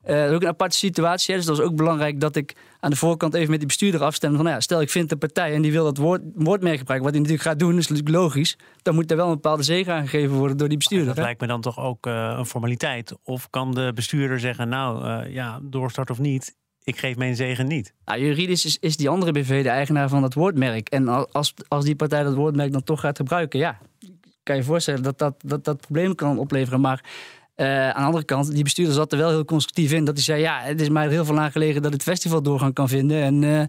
Uh, 0.07 0.17
dat 0.17 0.29
is 0.29 0.35
ook 0.35 0.43
een 0.43 0.49
aparte 0.49 0.77
situatie. 0.77 1.33
Hè? 1.33 1.41
Dus 1.41 1.49
dat 1.49 1.59
is 1.59 1.65
ook 1.65 1.77
belangrijk 1.77 2.21
dat 2.21 2.37
ik 2.37 2.57
aan 2.81 2.91
de 2.91 2.97
voorkant 2.97 3.35
even 3.35 3.51
met 3.51 3.59
die 3.59 3.67
bestuurder 3.67 4.03
afstem. 4.03 4.35
Van, 4.35 4.45
nou 4.45 4.55
ja, 4.55 4.61
stel, 4.61 4.81
ik 4.81 4.91
vind 4.91 5.09
de 5.09 5.17
partij 5.17 5.55
en 5.55 5.63
die 5.63 5.73
wil 5.73 5.85
dat 5.85 5.97
woord, 5.97 6.21
woordmerk 6.35 6.79
gebruiken. 6.79 7.07
Wat 7.07 7.15
hij 7.15 7.23
natuurlijk 7.23 7.49
gaat 7.49 7.59
doen, 7.59 7.79
is 7.79 7.89
natuurlijk 7.89 8.17
logisch. 8.17 8.57
Dan 8.83 8.95
moet 8.95 9.11
er 9.11 9.17
wel 9.17 9.27
een 9.27 9.35
bepaalde 9.35 9.63
zegen 9.63 9.95
aangegeven 9.95 10.37
worden 10.37 10.57
door 10.57 10.69
die 10.69 10.79
bestuurder. 10.79 11.15
Dat 11.15 11.25
lijkt 11.25 11.41
me 11.41 11.47
dan 11.47 11.61
toch 11.61 11.79
ook 11.79 12.07
uh, 12.07 12.35
een 12.39 12.47
formaliteit. 12.47 13.15
Of 13.23 13.51
kan 13.51 13.75
de 13.75 13.93
bestuurder 13.95 14.41
zeggen, 14.41 14.69
nou 14.69 15.07
uh, 15.07 15.35
ja, 15.35 15.61
doorstart 15.63 16.11
of 16.11 16.19
niet 16.19 16.55
ik 16.87 16.99
geef 16.99 17.17
mijn 17.17 17.37
zegen 17.37 17.67
niet. 17.67 17.93
Nou, 18.05 18.21
juridisch 18.21 18.65
is, 18.65 18.79
is 18.81 18.97
die 18.97 19.09
andere 19.09 19.33
BV 19.33 19.63
de 19.63 19.69
eigenaar 19.69 20.09
van 20.09 20.21
dat 20.21 20.35
woordmerk. 20.35 20.89
En 20.89 21.33
als, 21.33 21.55
als 21.69 21.85
die 21.85 21.97
partij 21.97 22.23
dat 22.23 22.35
woordmerk 22.35 22.73
dan 22.73 22.85
toch 22.85 23.01
gaat 23.01 23.17
gebruiken, 23.17 23.59
ja, 23.59 23.79
kan 24.43 24.57
je 24.57 24.63
voorstellen 24.63 25.03
dat 25.03 25.19
dat, 25.19 25.35
dat, 25.39 25.65
dat 25.65 25.81
probleem 25.81 26.15
kan 26.15 26.39
opleveren. 26.39 26.81
Maar 26.81 27.05
uh, 27.57 27.89
aan 27.89 28.01
de 28.01 28.07
andere 28.07 28.25
kant, 28.25 28.53
die 28.55 28.63
bestuurder 28.63 28.95
zat 28.95 29.13
er 29.13 29.19
wel 29.19 29.29
heel 29.29 29.45
constructief 29.45 29.93
in. 29.93 30.05
Dat 30.05 30.15
hij 30.15 30.25
zei, 30.25 30.41
ja, 30.41 30.61
het 30.61 30.81
is 30.81 30.89
mij 30.89 31.09
heel 31.09 31.25
veel 31.25 31.39
aangelegen 31.39 31.83
dat 31.83 31.93
het 31.93 32.03
festival 32.03 32.43
doorgang 32.43 32.75
kan 32.75 32.89
vinden. 32.89 33.23
En 33.23 33.43
uh, 33.43 33.63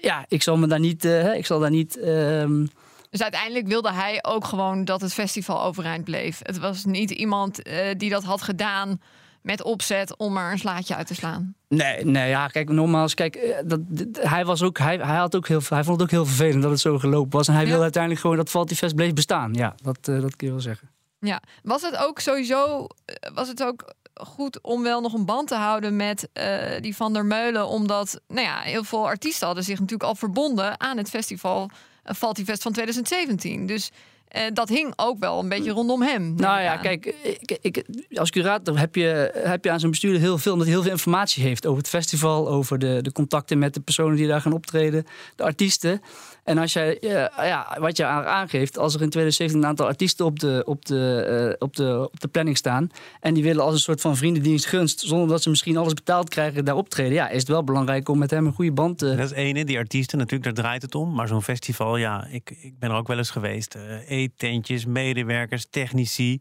ja, 0.00 0.24
ik 0.28 0.42
zal 0.42 0.56
me 0.56 0.66
daar 0.66 0.80
niet... 0.80 1.04
Uh, 1.04 1.34
ik 1.34 1.46
zal 1.46 1.58
daar 1.58 1.70
niet 1.70 1.98
um... 1.98 2.68
Dus 3.10 3.22
uiteindelijk 3.22 3.66
wilde 3.66 3.92
hij 3.92 4.18
ook 4.22 4.44
gewoon 4.44 4.84
dat 4.84 5.00
het 5.00 5.12
festival 5.12 5.62
overeind 5.62 6.04
bleef. 6.04 6.40
Het 6.42 6.58
was 6.58 6.84
niet 6.84 7.10
iemand 7.10 7.62
die 7.96 8.10
dat 8.10 8.24
had 8.24 8.42
gedaan 8.42 9.00
met 9.42 9.62
opzet 9.62 10.16
om 10.16 10.36
er 10.36 10.52
een 10.52 10.58
slaatje 10.58 10.96
uit 10.96 11.06
te 11.06 11.14
slaan. 11.14 11.54
Nee, 11.68 12.04
nee, 12.04 12.28
ja, 12.28 12.46
kijk, 12.46 12.70
nogmaals, 12.70 13.14
kijk, 13.14 13.34
eh, 13.34 13.56
dat, 13.64 13.80
hij 14.12 14.44
was 14.44 14.62
ook, 14.62 14.78
hij, 14.78 14.96
hij 14.96 15.16
had 15.16 15.36
ook 15.36 15.48
heel, 15.48 15.60
hij 15.68 15.84
vond 15.84 16.00
het 16.00 16.02
ook 16.02 16.10
heel 16.10 16.26
vervelend 16.26 16.62
dat 16.62 16.70
het 16.70 16.80
zo 16.80 16.98
gelopen 16.98 17.30
was, 17.30 17.48
en 17.48 17.54
hij 17.54 17.66
wilde 17.66 17.82
uiteindelijk 17.82 18.22
gewoon 18.22 18.36
dat 18.36 18.50
Valtifest 18.50 18.94
bleef 18.94 19.12
bestaan. 19.12 19.54
Ja, 19.54 19.74
dat, 19.82 20.08
uh, 20.08 20.20
dat 20.20 20.36
kun 20.36 20.46
je 20.46 20.52
wel 20.52 20.62
zeggen. 20.62 20.90
Ja, 21.18 21.42
was 21.62 21.82
het 21.82 21.96
ook 21.96 22.18
sowieso, 22.20 22.86
eh, 23.04 23.34
was 23.34 23.48
het 23.48 23.62
ook 23.62 23.94
goed 24.14 24.60
om 24.60 24.82
wel 24.82 25.00
nog 25.00 25.12
een 25.12 25.24
band 25.24 25.48
te 25.48 25.54
houden 25.54 25.96
met 25.96 26.28
uh, 26.34 26.80
die 26.80 26.96
Van 26.96 27.12
der 27.12 27.24
Meulen, 27.24 27.66
omdat, 27.66 28.20
nou 28.28 28.46
ja, 28.46 28.60
heel 28.60 28.84
veel 28.84 29.06
artiesten 29.06 29.46
hadden 29.46 29.64
zich 29.64 29.80
natuurlijk 29.80 30.08
al 30.08 30.14
verbonden 30.14 30.80
aan 30.80 30.96
het 30.96 31.08
festival 31.08 31.70
Valtifest 32.04 32.62
van 32.62 32.72
2017. 32.72 33.66
Dus 33.66 33.90
uh, 34.36 34.42
dat 34.52 34.68
hing 34.68 34.92
ook 34.96 35.18
wel 35.18 35.38
een 35.38 35.48
beetje 35.48 35.70
rondom 35.70 36.02
hem. 36.02 36.34
Nou 36.34 36.60
ja, 36.60 36.76
kijk, 36.76 37.14
ik, 37.22 37.58
ik, 37.60 37.84
als 38.14 38.30
curator 38.30 38.78
heb 38.78 38.94
je, 38.94 39.30
heb 39.34 39.64
je 39.64 39.70
aan 39.70 39.80
zo'n 39.80 39.90
bestuurder 39.90 40.20
heel 40.20 40.38
veel, 40.38 40.52
omdat 40.52 40.66
hij 40.66 40.76
heel 40.76 40.84
veel 40.84 40.92
informatie 40.92 41.42
heeft 41.42 41.66
over 41.66 41.78
het 41.78 41.88
festival, 41.88 42.48
over 42.48 42.78
de, 42.78 42.98
de 43.02 43.12
contacten 43.12 43.58
met 43.58 43.74
de 43.74 43.80
personen 43.80 44.16
die 44.16 44.26
daar 44.26 44.40
gaan 44.40 44.52
optreden, 44.52 45.06
de 45.36 45.42
artiesten. 45.42 46.02
En 46.44 46.58
als 46.58 46.72
jij, 46.72 46.98
ja, 47.00 47.76
wat 47.80 47.96
je 47.96 48.04
aangeeft, 48.04 48.78
als 48.78 48.94
er 48.94 49.02
in 49.02 49.10
2017 49.10 49.62
een 49.62 49.68
aantal 49.68 49.86
artiesten 49.86 50.26
op 50.26 50.38
de, 50.38 50.62
op, 50.66 50.84
de, 50.84 51.26
uh, 51.50 51.54
op, 51.58 51.76
de, 51.76 52.08
op 52.12 52.20
de 52.20 52.28
planning 52.28 52.56
staan. 52.56 52.90
en 53.20 53.34
die 53.34 53.42
willen 53.42 53.64
als 53.64 53.74
een 53.74 53.80
soort 53.80 54.00
van 54.00 54.16
vriendendienst 54.16 54.66
gunst. 54.66 55.00
zonder 55.00 55.28
dat 55.28 55.42
ze 55.42 55.50
misschien 55.50 55.76
alles 55.76 55.94
betaald 55.94 56.28
krijgen, 56.28 56.64
daar 56.64 56.76
optreden. 56.76 57.12
ja, 57.12 57.28
is 57.28 57.38
het 57.38 57.48
wel 57.48 57.64
belangrijk 57.64 58.08
om 58.08 58.18
met 58.18 58.30
hem 58.30 58.46
een 58.46 58.52
goede 58.52 58.72
band 58.72 58.98
te. 58.98 59.14
Dat 59.16 59.30
is 59.30 59.36
ene, 59.36 59.64
die 59.64 59.78
artiesten, 59.78 60.18
natuurlijk, 60.18 60.54
daar 60.54 60.64
draait 60.64 60.82
het 60.82 60.94
om. 60.94 61.14
Maar 61.14 61.28
zo'n 61.28 61.42
festival, 61.42 61.96
ja, 61.96 62.26
ik, 62.26 62.50
ik 62.60 62.78
ben 62.78 62.90
er 62.90 62.96
ook 62.96 63.08
wel 63.08 63.18
eens 63.18 63.30
geweest. 63.30 63.76
Eetentjes, 64.06 64.86
medewerkers, 64.86 65.66
technici. 65.70 66.40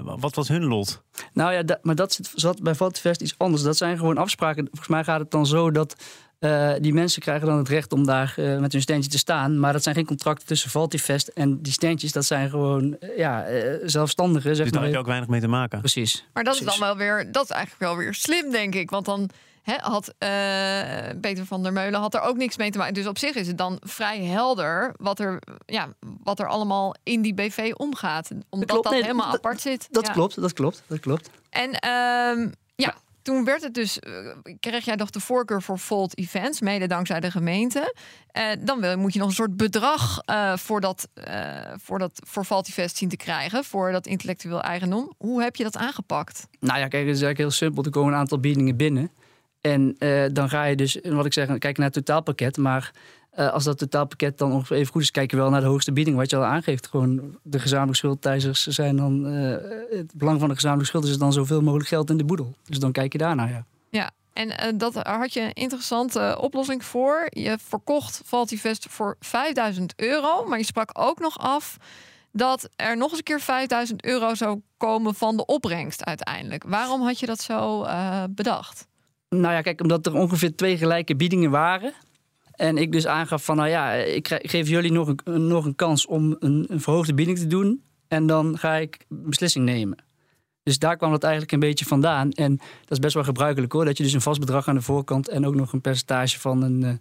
Wat 0.00 0.34
was 0.34 0.48
hun 0.48 0.64
lot? 0.64 1.02
Nou 1.32 1.52
ja, 1.52 1.62
dat, 1.62 1.78
maar 1.82 1.94
dat 1.94 2.20
zat 2.34 2.62
bij 2.62 2.74
Valtifest 2.74 3.20
iets 3.20 3.34
anders. 3.38 3.62
Dat 3.62 3.76
zijn 3.76 3.98
gewoon 3.98 4.18
afspraken. 4.18 4.66
Volgens 4.66 4.88
mij 4.88 5.04
gaat 5.04 5.20
het 5.20 5.30
dan 5.30 5.46
zo 5.46 5.70
dat 5.70 5.96
uh, 6.42 6.72
die 6.80 6.92
mensen 6.92 7.22
krijgen 7.22 7.46
dan 7.46 7.58
het 7.58 7.68
recht 7.68 7.92
om 7.92 8.06
daar 8.06 8.34
uh, 8.38 8.58
met 8.58 8.72
hun 8.72 8.80
steentje 8.80 9.10
te 9.10 9.18
staan. 9.18 9.58
Maar 9.60 9.72
dat 9.72 9.82
zijn 9.82 9.94
geen 9.94 10.06
contracten 10.06 10.46
tussen 10.46 10.70
Valtifest 10.70 11.28
en 11.28 11.62
die 11.62 11.72
steentjes. 11.72 12.12
Dat 12.12 12.24
zijn 12.24 12.50
gewoon 12.50 12.96
uh, 13.00 13.16
ja, 13.16 13.46
zelfstandigen. 13.84 14.56
Zeg 14.56 14.64
dus 14.64 14.74
daar 14.74 14.82
heb 14.82 14.92
je 14.92 14.98
ook 14.98 15.06
weinig 15.06 15.28
mee 15.28 15.40
te 15.40 15.48
maken. 15.48 15.78
Precies. 15.78 16.24
Maar 16.32 16.44
dat 16.44 16.54
Precies. 16.54 16.72
is 16.72 16.78
dan 16.78 16.88
wel 16.88 16.96
weer, 16.96 17.32
dat 17.32 17.44
is 17.44 17.50
eigenlijk 17.50 17.82
wel 17.82 17.96
weer 17.96 18.14
slim, 18.14 18.50
denk 18.50 18.74
ik. 18.74 18.90
Want 18.90 19.04
dan 19.04 19.30
he, 19.62 19.74
had 19.80 20.14
Peter 21.20 21.46
van 21.46 21.62
der 21.62 21.72
Meulen 21.72 22.00
had 22.00 22.14
er 22.14 22.20
ook 22.20 22.36
niks 22.36 22.56
mee 22.56 22.70
te 22.70 22.78
maken. 22.78 22.94
Dus 22.94 23.06
op 23.06 23.18
zich 23.18 23.34
is 23.34 23.46
het 23.46 23.58
dan 23.58 23.80
vrij 23.80 24.24
helder 24.24 24.94
wat 24.96 25.18
er, 25.18 25.38
ja, 25.66 25.88
wat 26.22 26.40
er 26.40 26.48
allemaal 26.48 26.94
in 27.02 27.22
die 27.22 27.34
BV 27.34 27.72
omgaat. 27.76 28.30
Omdat 28.48 28.68
dat, 28.68 28.82
dat 28.82 28.92
nee, 28.92 29.02
helemaal 29.02 29.26
dat, 29.26 29.36
apart 29.36 29.60
zit. 29.60 29.88
Dat 29.90 30.06
ja. 30.06 30.12
klopt, 30.12 30.40
dat 30.40 30.52
klopt, 30.52 30.82
dat 30.86 31.00
klopt. 31.00 31.30
En 31.50 31.68
uh, 31.68 32.52
ja, 32.74 32.94
toen 33.22 33.44
werd 33.44 33.62
het 33.62 33.74
dus, 33.74 33.98
uh, 34.08 34.28
kreeg 34.60 34.84
jij 34.84 34.94
nog 34.94 35.10
de 35.10 35.20
voorkeur 35.20 35.62
voor 35.62 35.78
Volt 35.78 36.18
Events, 36.18 36.60
mede 36.60 36.86
dankzij 36.86 37.20
de 37.20 37.30
gemeente. 37.30 37.94
Uh, 38.36 38.44
dan 38.60 38.80
wil, 38.80 38.98
moet 38.98 39.12
je 39.12 39.18
nog 39.18 39.28
een 39.28 39.34
soort 39.34 39.56
bedrag 39.56 40.20
uh, 40.30 40.56
voor, 40.56 40.80
dat, 40.80 41.08
voor, 41.76 41.98
dat, 41.98 42.22
voor 42.26 42.44
Volt 42.44 42.68
Events 42.68 42.98
zien 42.98 43.08
te 43.08 43.16
krijgen, 43.16 43.64
voor 43.64 43.92
dat 43.92 44.06
intellectueel 44.06 44.62
eigendom. 44.62 45.12
Hoe 45.18 45.42
heb 45.42 45.56
je 45.56 45.62
dat 45.62 45.76
aangepakt? 45.76 46.46
Nou 46.60 46.78
ja, 46.78 46.88
kijk, 46.88 47.06
het 47.06 47.16
is 47.16 47.22
eigenlijk 47.22 47.38
heel 47.38 47.50
simpel. 47.50 47.84
Er 47.84 47.90
komen 47.90 48.12
een 48.12 48.18
aantal 48.18 48.40
biedingen 48.40 48.76
binnen. 48.76 49.10
En 49.60 49.96
dan 50.32 50.48
ga 50.48 50.64
je 50.64 50.76
dus, 50.76 50.98
wat 51.02 51.26
ik 51.26 51.32
zeg, 51.32 51.58
kijk 51.58 51.76
naar 51.76 51.86
het 51.86 51.94
totaalpakket. 51.94 52.56
Maar 52.56 52.92
uh, 53.38 53.52
als 53.52 53.64
dat 53.64 53.78
totaalpakket 53.78 54.38
dan 54.38 54.52
ongeveer 54.52 54.76
even 54.76 54.92
goed 54.92 55.02
is, 55.02 55.10
kijk 55.10 55.30
je 55.30 55.36
wel 55.36 55.50
naar 55.50 55.60
de 55.60 55.66
hoogste 55.66 55.92
bieding, 55.92 56.16
wat 56.16 56.30
je 56.30 56.36
al 56.36 56.44
aangeeft. 56.44 56.86
Gewoon 56.86 57.38
de 57.42 57.58
gezamenlijke 57.58 57.98
schuldteisers 57.98 58.66
zijn 58.66 58.96
dan. 58.96 59.26
Uh, 59.26 59.56
het 59.90 60.12
belang 60.14 60.40
van 60.40 60.48
de 60.48 60.54
gezamenlijke 60.54 60.90
schuld 60.90 61.12
is 61.12 61.18
dan 61.18 61.32
zoveel 61.32 61.62
mogelijk 61.62 61.88
geld 61.88 62.10
in 62.10 62.16
de 62.16 62.24
boedel. 62.24 62.54
Dus 62.64 62.78
dan 62.78 62.92
kijk 62.92 63.12
je 63.12 63.18
daarnaar, 63.18 63.50
ja. 63.50 63.64
Ja, 63.90 64.10
en 64.32 64.48
uh, 64.48 64.78
dat 64.78 64.94
had 64.94 65.32
je 65.32 65.40
een 65.40 65.52
interessante 65.52 66.36
oplossing 66.40 66.84
voor. 66.84 67.26
Je 67.28 67.58
verkocht 67.60 68.22
Valtivest 68.24 68.86
voor 68.88 69.16
5000 69.20 69.92
euro, 69.96 70.44
maar 70.46 70.58
je 70.58 70.64
sprak 70.64 70.90
ook 70.92 71.18
nog 71.18 71.38
af 71.38 71.76
dat 72.32 72.68
er 72.76 72.96
nog 72.96 73.08
eens 73.08 73.18
een 73.18 73.24
keer 73.24 73.40
5000 73.40 74.04
euro 74.04 74.34
zou 74.34 74.60
komen 74.76 75.14
van 75.14 75.36
de 75.36 75.46
opbrengst 75.46 76.04
uiteindelijk. 76.04 76.64
Waarom 76.66 77.02
had 77.02 77.18
je 77.18 77.26
dat 77.26 77.40
zo 77.40 77.86
bedacht? 78.30 78.86
Nou 79.28 79.54
ja, 79.54 79.60
kijk, 79.60 79.80
omdat 79.80 80.06
er 80.06 80.14
ongeveer 80.14 80.56
twee 80.56 80.76
gelijke 80.76 81.16
biedingen 81.16 81.50
waren. 81.50 81.92
En 82.52 82.76
ik 82.78 82.92
dus 82.92 83.06
aangaf 83.06 83.44
van, 83.44 83.56
nou 83.56 83.68
ja, 83.68 83.92
ik 83.92 84.38
geef 84.42 84.68
jullie 84.68 84.92
nog 84.92 85.14
een, 85.24 85.46
nog 85.46 85.64
een 85.64 85.74
kans 85.74 86.06
om 86.06 86.36
een, 86.38 86.66
een 86.68 86.80
verhoogde 86.80 87.14
bieding 87.14 87.38
te 87.38 87.46
doen. 87.46 87.82
En 88.08 88.26
dan 88.26 88.58
ga 88.58 88.74
ik 88.74 89.04
een 89.08 89.22
beslissing 89.28 89.64
nemen. 89.64 90.04
Dus 90.62 90.78
daar 90.78 90.96
kwam 90.96 91.12
het 91.12 91.22
eigenlijk 91.22 91.52
een 91.52 91.60
beetje 91.60 91.84
vandaan. 91.84 92.30
En 92.30 92.56
dat 92.56 92.90
is 92.90 92.98
best 92.98 93.14
wel 93.14 93.24
gebruikelijk 93.24 93.72
hoor. 93.72 93.84
Dat 93.84 93.96
je 93.96 94.02
dus 94.02 94.12
een 94.12 94.20
vast 94.20 94.40
bedrag 94.40 94.68
aan 94.68 94.74
de 94.74 94.82
voorkant 94.82 95.28
en 95.28 95.46
ook 95.46 95.54
nog 95.54 95.72
een 95.72 95.80
percentage 95.80 96.40
van 96.40 96.62
een, 96.62 96.82
uh, 96.82 96.92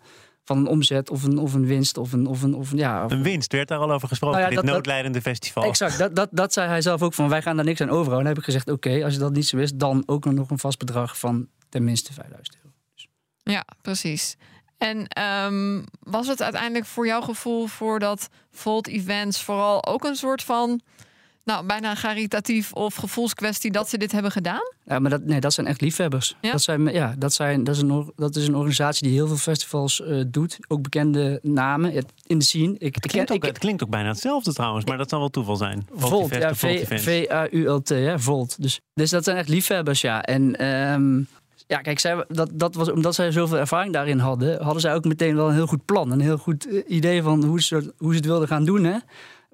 van 0.44 0.58
een 0.58 0.68
omzet 0.68 1.10
of 1.10 1.24
een, 1.24 1.38
of 1.38 1.54
een 1.54 1.66
winst. 1.66 1.98
Of 1.98 2.14
een, 2.14 2.28
of 2.28 2.42
een, 2.42 2.54
of 2.54 2.72
een, 2.72 2.78
ja, 2.78 3.06
of 3.06 3.12
een 3.12 3.24
winst, 3.24 3.52
werd 3.52 3.68
daar 3.68 3.80
al 3.80 3.92
over 3.92 4.08
gesproken, 4.08 4.40
nou 4.40 4.50
ja, 4.50 4.56
dit 4.56 4.66
dat, 4.66 4.76
noodlijdende 4.76 5.20
dat, 5.20 5.28
festival. 5.28 5.64
Exact, 5.64 5.98
dat, 5.98 6.16
dat, 6.16 6.30
dat 6.32 6.54
zei 6.54 6.68
hij 6.68 6.82
zelf 6.82 7.02
ook 7.02 7.14
van 7.14 7.30
wij 7.30 7.42
gaan 7.42 7.56
daar 7.56 7.66
niks 7.66 7.82
aan 7.82 7.90
overhouden. 7.90 8.18
En 8.18 8.24
dan 8.24 8.34
heb 8.34 8.38
ik 8.38 8.44
gezegd, 8.44 8.70
oké, 8.70 8.88
okay, 8.88 9.04
als 9.04 9.14
je 9.14 9.20
dat 9.20 9.34
niet 9.34 9.48
zo 9.48 9.58
is, 9.58 9.74
dan 9.74 10.04
ook 10.06 10.26
nog 10.26 10.50
een 10.50 10.60
vast 10.60 10.78
bedrag 10.78 11.18
van 11.18 11.48
tenminste 11.70 12.14
5000 12.14 12.58
euro. 12.64 12.76
Dus. 12.94 13.08
Ja, 13.44 13.66
precies. 13.82 14.38
En 14.82 15.08
um, 15.46 15.84
was 16.00 16.28
het 16.28 16.42
uiteindelijk 16.42 16.86
voor 16.86 17.06
jouw 17.06 17.22
gevoel 17.22 17.68
voor 17.68 18.00
dat 18.00 18.30
Volt 18.52 18.88
Events 18.88 19.44
vooral 19.44 19.86
ook 19.86 20.04
een 20.04 20.16
soort 20.16 20.44
van, 20.44 20.82
nou 21.44 21.66
bijna 21.66 21.96
caritatief 22.02 22.74
of 22.74 22.96
gevoelskwestie 22.96 23.72
dat 23.72 23.90
ze 23.90 23.98
dit 23.98 24.12
hebben 24.12 24.32
gedaan? 24.32 24.74
Ja, 24.86 25.00
maar 25.00 25.10
dat, 25.12 25.24
nee, 25.24 25.40
dat 25.40 25.54
zijn 25.54 25.68
echt 25.68 25.82
liefhebbers. 25.82 26.36
Ja? 26.42 26.52
Dat, 26.52 26.62
zijn, 26.62 26.86
ja, 26.86 27.16
dat, 27.18 27.34
zijn, 27.34 27.64
dat, 27.64 27.76
is 27.76 27.82
een, 27.82 28.12
dat 28.16 28.36
is 28.36 28.48
een 28.48 28.56
organisatie 28.56 29.08
die 29.08 29.16
heel 29.16 29.28
veel 29.28 29.38
festivals 29.38 30.00
uh, 30.00 30.24
doet. 30.28 30.58
Ook 30.68 30.82
bekende 30.82 31.40
namen 31.42 32.06
in 32.26 32.38
de 32.38 32.46
scene. 32.46 32.76
Ik, 32.78 32.96
het, 32.96 33.08
klinkt 33.08 33.32
ook, 33.32 33.38
ik, 33.38 33.44
het 33.44 33.58
klinkt 33.58 33.84
ook 33.84 33.90
bijna 33.90 34.10
hetzelfde 34.10 34.54
trouwens, 34.54 34.86
maar 34.86 34.98
dat 34.98 35.10
zal 35.10 35.20
wel 35.20 35.30
toeval 35.30 35.56
zijn. 35.56 35.88
Volt, 35.94 36.36
ja, 36.36 36.56
V-A-U-L-T, 36.56 37.90
hè, 37.90 38.20
Volt. 38.20 38.62
Dus, 38.62 38.80
dus 38.94 39.10
dat 39.10 39.24
zijn 39.24 39.38
echt 39.38 39.50
liefhebbers, 39.50 40.02
ja. 40.02 40.24
En 40.24 40.66
um, 40.66 41.28
ja, 41.72 41.82
kijk, 41.82 42.00
zij, 42.00 42.26
dat, 42.28 42.50
dat 42.54 42.76
was, 42.76 42.92
omdat 42.92 43.16
zij 43.16 43.32
zoveel 43.32 43.58
ervaring 43.58 43.94
daarin 43.94 44.20
hadden, 44.20 44.64
hadden 44.64 44.82
zij 44.82 44.94
ook 44.94 45.06
meteen 45.06 45.36
wel 45.36 45.48
een 45.48 45.54
heel 45.54 45.68
goed 45.68 45.86
plan. 45.86 46.12
Een 46.12 46.20
heel 46.20 46.38
goed 46.38 46.64
idee 46.88 47.22
van 47.22 47.44
hoe 47.44 47.62
ze, 47.62 47.94
hoe 47.98 48.12
ze 48.12 48.18
het 48.18 48.26
wilden 48.26 48.48
gaan 48.48 48.66
doen. 48.66 48.84
Hè? 48.84 48.98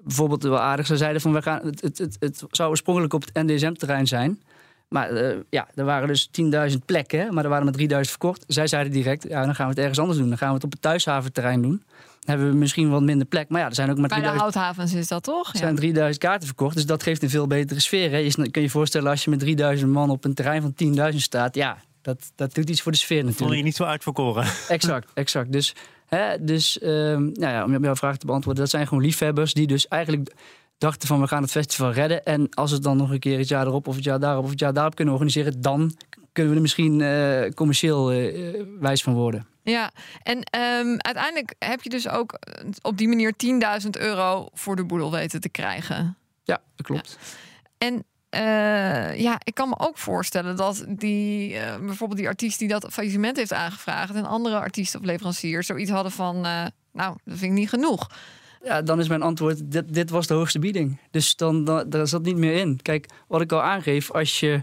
Bijvoorbeeld 0.02 0.42
wel 0.42 0.58
aardig, 0.58 0.86
ze 0.86 0.96
zeiden 0.96 1.20
van 1.20 1.32
we 1.32 1.42
gaan, 1.42 1.60
het, 1.64 1.80
het, 1.80 1.98
het, 1.98 2.16
het 2.20 2.44
zou 2.50 2.70
oorspronkelijk 2.70 3.14
op 3.14 3.24
het 3.24 3.46
NDSM-terrein 3.46 4.06
zijn. 4.06 4.42
Maar 4.88 5.12
uh, 5.12 5.36
ja, 5.50 5.68
er 5.74 5.84
waren 5.84 6.08
dus 6.08 6.30
10.000 6.70 6.76
plekken, 6.84 7.34
maar 7.34 7.44
er 7.44 7.50
waren 7.50 7.64
maar 7.64 8.04
3.000 8.04 8.10
verkocht. 8.10 8.44
Zij 8.46 8.66
zeiden 8.66 8.92
direct, 8.92 9.22
ja, 9.28 9.44
dan 9.44 9.54
gaan 9.54 9.64
we 9.64 9.70
het 9.70 9.80
ergens 9.80 9.98
anders 9.98 10.18
doen. 10.18 10.28
Dan 10.28 10.38
gaan 10.38 10.48
we 10.48 10.54
het 10.54 10.64
op 10.64 10.72
het 10.72 10.82
thuishaventerrein 10.82 11.62
doen. 11.62 11.82
Dan 12.20 12.36
hebben 12.36 12.48
we 12.50 12.56
misschien 12.56 12.90
wat 12.90 13.02
minder 13.02 13.26
plek. 13.26 13.48
Maar 13.48 13.60
ja, 13.60 13.66
er 13.66 13.74
zijn 13.74 13.90
ook 13.90 13.98
maar 13.98 14.08
3000... 14.08 14.42
Bij 14.42 14.50
de 14.50 14.58
houthavens 14.58 14.94
is 14.94 15.08
dat 15.08 15.22
toch? 15.22 15.52
Er 15.52 15.58
zijn 15.58 15.76
3000 15.76 16.24
kaarten 16.24 16.46
verkocht, 16.46 16.74
dus 16.74 16.86
dat 16.86 17.02
geeft 17.02 17.22
een 17.22 17.30
veel 17.30 17.46
betere 17.46 17.80
sfeer. 17.80 18.10
Hè? 18.10 18.16
Je 18.16 18.50
kun 18.50 18.62
je 18.62 18.70
voorstellen 18.70 19.10
als 19.10 19.24
je 19.24 19.30
met 19.30 19.38
3000 19.38 19.90
man 19.90 20.10
op 20.10 20.24
een 20.24 20.34
terrein 20.34 20.62
van 20.62 20.74
10.000 21.12 21.16
staat. 21.16 21.54
Ja, 21.54 21.78
dat, 22.08 22.32
dat 22.34 22.54
doet 22.54 22.70
iets 22.70 22.82
voor 22.82 22.92
de 22.92 22.98
sfeer 22.98 23.16
natuurlijk. 23.16 23.44
Voel 23.44 23.56
je 23.56 23.62
niet 23.62 23.76
zo 23.76 23.84
uitverkoren. 23.84 24.46
Exact, 24.68 25.10
exact. 25.14 25.52
Dus, 25.52 25.74
hè, 26.06 26.44
dus 26.44 26.82
um, 26.82 27.32
nou 27.32 27.52
ja, 27.52 27.64
om 27.64 27.84
jouw 27.84 27.96
vraag 27.96 28.16
te 28.16 28.26
beantwoorden, 28.26 28.62
dat 28.62 28.72
zijn 28.72 28.86
gewoon 28.86 29.02
liefhebbers 29.02 29.54
die 29.54 29.66
dus 29.66 29.88
eigenlijk 29.88 30.34
dachten 30.78 31.08
van 31.08 31.20
we 31.20 31.26
gaan 31.26 31.42
het 31.42 31.50
festival 31.50 31.92
redden. 31.92 32.24
En 32.24 32.48
als 32.50 32.70
het 32.70 32.82
dan 32.82 32.96
nog 32.96 33.10
een 33.10 33.18
keer 33.18 33.38
het 33.38 33.48
jaar 33.48 33.66
erop 33.66 33.88
of 33.88 33.94
het 33.94 34.04
jaar 34.04 34.20
daarop 34.20 34.44
of 34.44 34.50
het 34.50 34.60
jaar 34.60 34.72
daarop 34.72 34.94
kunnen 34.94 35.14
organiseren, 35.14 35.60
dan 35.60 35.96
kunnen 36.32 36.52
we 36.52 36.58
er 36.58 36.64
misschien 36.64 37.00
uh, 37.00 37.50
commercieel 37.50 38.12
uh, 38.12 38.64
wijs 38.80 39.02
van 39.02 39.14
worden. 39.14 39.46
Ja, 39.62 39.90
en 40.22 40.36
um, 40.36 40.96
uiteindelijk 40.98 41.54
heb 41.58 41.82
je 41.82 41.90
dus 41.90 42.08
ook 42.08 42.38
op 42.82 42.98
die 42.98 43.08
manier 43.08 43.34
10.000 43.82 43.90
euro 43.90 44.48
voor 44.52 44.76
de 44.76 44.84
boedel 44.84 45.10
weten 45.10 45.40
te 45.40 45.48
krijgen. 45.48 46.16
Ja, 46.42 46.60
dat 46.76 46.86
klopt. 46.86 47.18
Ja. 47.20 47.86
En 47.86 48.04
eh, 48.30 49.20
ja, 49.20 49.40
ik 49.44 49.54
kan 49.54 49.68
me 49.68 49.78
ook 49.78 49.98
voorstellen 49.98 50.56
dat 50.56 50.84
die, 50.88 51.54
eh, 51.54 51.78
bijvoorbeeld 51.78 52.18
die 52.18 52.28
artiest 52.28 52.58
die 52.58 52.68
dat 52.68 52.86
faillissement 52.90 53.36
heeft 53.36 53.52
aangevraagd 53.52 54.14
en 54.14 54.24
andere 54.24 54.58
artiesten 54.58 55.00
of 55.00 55.06
leveranciers 55.06 55.66
zoiets 55.66 55.90
hadden 55.90 56.12
van, 56.12 56.36
eh, 56.36 56.66
nou, 56.92 57.16
dat 57.24 57.38
vind 57.38 57.52
ik 57.52 57.58
niet 57.58 57.68
genoeg. 57.68 58.10
Ja, 58.62 58.82
dan 58.82 59.00
is 59.00 59.08
mijn 59.08 59.22
antwoord, 59.22 59.70
dit, 59.70 59.94
dit 59.94 60.10
was 60.10 60.26
de 60.26 60.34
hoogste 60.34 60.58
bieding. 60.58 60.98
Dus 61.10 61.36
dan, 61.36 61.64
daar 61.64 62.06
zat 62.06 62.22
niet 62.22 62.36
meer 62.36 62.54
in. 62.54 62.78
Kijk, 62.82 63.06
wat 63.28 63.40
ik 63.40 63.52
al 63.52 63.62
aangeef, 63.62 64.10
als 64.10 64.40
je 64.40 64.62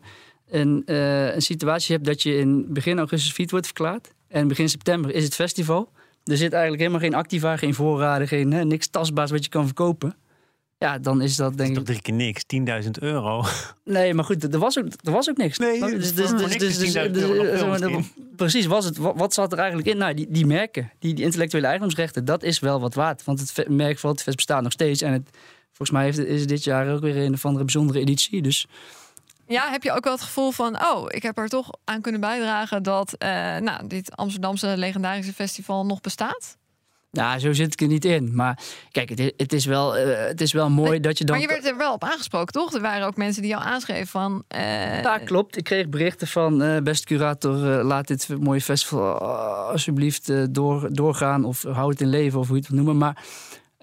een, 0.50 0.84
een 0.86 1.42
situatie 1.42 1.96
hebt 1.96 2.08
dat 2.08 2.22
je 2.22 2.38
in 2.38 2.74
begin 2.74 2.98
augustus 2.98 3.32
fiets 3.32 3.52
wordt 3.52 3.66
verklaard 3.66 4.14
en 4.28 4.48
begin 4.48 4.70
september 4.70 5.14
is 5.14 5.24
het 5.24 5.36
festival. 5.36 5.92
Er 6.24 6.38
zit 6.38 6.54
eigenlijk 6.54 6.82
helemaal 6.82 7.10
geen 7.10 7.16
activa, 7.16 7.58
geen 7.58 7.74
voorraden, 7.74 8.28
geen, 8.28 8.54
hè, 8.54 8.64
niks 8.64 8.88
tastbaars 8.88 9.32
wat 9.32 9.44
je 9.44 9.50
kan 9.50 9.66
verkopen. 9.66 10.16
Ja, 10.78 10.98
dan 11.00 11.22
is 11.22 11.36
dat 11.36 11.48
Dat 11.50 11.58
denk 11.58 11.70
is 11.72 11.78
ik... 11.78 11.86
toch 11.86 11.96
drie 11.96 12.02
keer 12.02 12.14
niks, 12.14 12.84
10.000 12.86 12.90
euro. 13.00 13.44
Nee, 13.84 14.14
maar 14.14 14.26
goed, 14.26 14.54
er 14.54 14.60
was 14.60 14.78
ook, 14.80 14.86
er 15.04 15.12
was 15.12 15.30
ook 15.30 15.38
niks. 15.38 15.58
Nee, 15.58 15.80
Dus- 15.80 16.12
voor- 16.12 16.28
voor 16.40 16.50
niks 16.50 16.64
is 16.64 16.94
10.000 16.94 17.12
euro 17.12 17.34
nog 17.34 17.46
veel 17.46 17.58
zeg 17.58 17.68
maar, 17.80 17.90
misschien. 17.92 18.36
Precies, 18.36 18.66
was 18.66 18.86
het, 18.86 18.98
wat, 18.98 19.14
wat 19.18 19.34
zat 19.34 19.52
er 19.52 19.58
eigenlijk 19.58 19.88
in? 19.88 19.98
Nou, 19.98 20.14
die, 20.14 20.28
die 20.30 20.46
merken, 20.46 20.92
die, 21.00 21.14
die 21.14 21.24
intellectuele 21.26 21.66
eigendomsrechten, 21.66 22.26
dat 22.26 22.44
is 22.44 22.60
wel 22.60 22.80
wat 22.80 22.94
waard. 22.94 23.24
Want 23.24 23.40
het 23.40 23.70
merk 23.70 24.00
van 24.00 24.10
het 24.10 24.36
bestaat 24.36 24.62
nog 24.64 24.72
steeds. 24.72 25.02
En 25.02 25.12
het, 25.14 25.30
volgens 25.68 25.92
mij 25.92 26.04
heeft 26.04 26.18
het, 26.18 26.28
is 26.28 26.40
het 26.40 26.50
dit 26.50 26.64
jaar 26.64 26.94
ook 26.94 27.02
weer 27.02 27.18
een 27.18 27.34
of 27.34 27.46
andere 27.46 27.64
bijzondere 27.64 28.00
editie. 28.00 28.42
Dus 28.42 28.68
Ja, 29.48 29.70
heb 29.72 29.84
je 29.84 29.92
ook 29.92 30.04
wel 30.04 30.14
het 30.14 30.22
gevoel 30.22 30.52
van, 30.52 30.82
oh, 30.86 31.06
ik 31.08 31.24
heb 31.24 31.38
er 31.38 31.48
toch 31.50 31.70
aan 31.84 32.02
kunnen 32.02 32.22
bijdragen 32.22 32.84
dat 32.84 33.14
eh, 33.14 33.30
nou, 33.58 33.88
dit 33.88 34.16
Amsterdamse 34.16 34.74
legendarische 34.78 35.34
festival 35.34 35.86
nog 35.86 36.02
bestaat? 36.02 36.58
Ja, 37.16 37.40
zo 37.40 37.54
zit 37.54 37.74
ik 37.74 37.82
er 37.82 37.88
niet 37.88 38.06
in. 38.06 38.36
Maar 38.36 38.60
kijk, 38.92 39.10
het, 39.10 39.20
is- 39.20 39.32
het, 39.38 39.54
is, 39.54 39.66
wel, 39.66 39.98
eh, 39.98 40.28
het 40.28 40.42
is 40.42 40.54
wel 40.54 40.70
mooi 40.70 41.00
dat 41.00 41.18
je 41.18 41.24
dan... 41.24 41.36
Maar 41.36 41.46
je 41.46 41.52
werd 41.52 41.66
er 41.66 41.78
wel 41.78 41.94
op 41.94 42.04
aangesproken, 42.04 42.54
toch? 42.54 42.74
Er 42.74 42.82
waren 42.82 43.08
ook 43.08 43.18
mensen 43.18 43.42
die 43.42 43.52
jou 43.52 43.64
aanschreven 43.64 44.08
van... 44.08 44.44
eh, 44.48 45.02
Ja, 45.02 45.18
klopt. 45.18 45.58
Ik 45.58 45.64
kreeg 45.64 45.90
berichten 45.90 46.28
van 46.28 46.62
eh 46.62 46.82
beste 46.82 47.06
curator, 47.06 47.56
laat 47.84 48.08
dit 48.08 48.28
mooie 48.40 48.62
festival 48.62 49.18
alsjeblieft 49.72 50.54
door, 50.54 50.88
doorgaan 50.92 51.44
of 51.46 51.64
hou 51.64 51.90
het 51.90 52.02
in 52.02 52.08
leven 52.10 52.40
of 52.40 52.48
hoe 52.48 52.56
je 52.56 52.62
het 52.62 52.72
wil 52.72 52.84
noemen. 52.84 52.98
Maar 52.98 53.24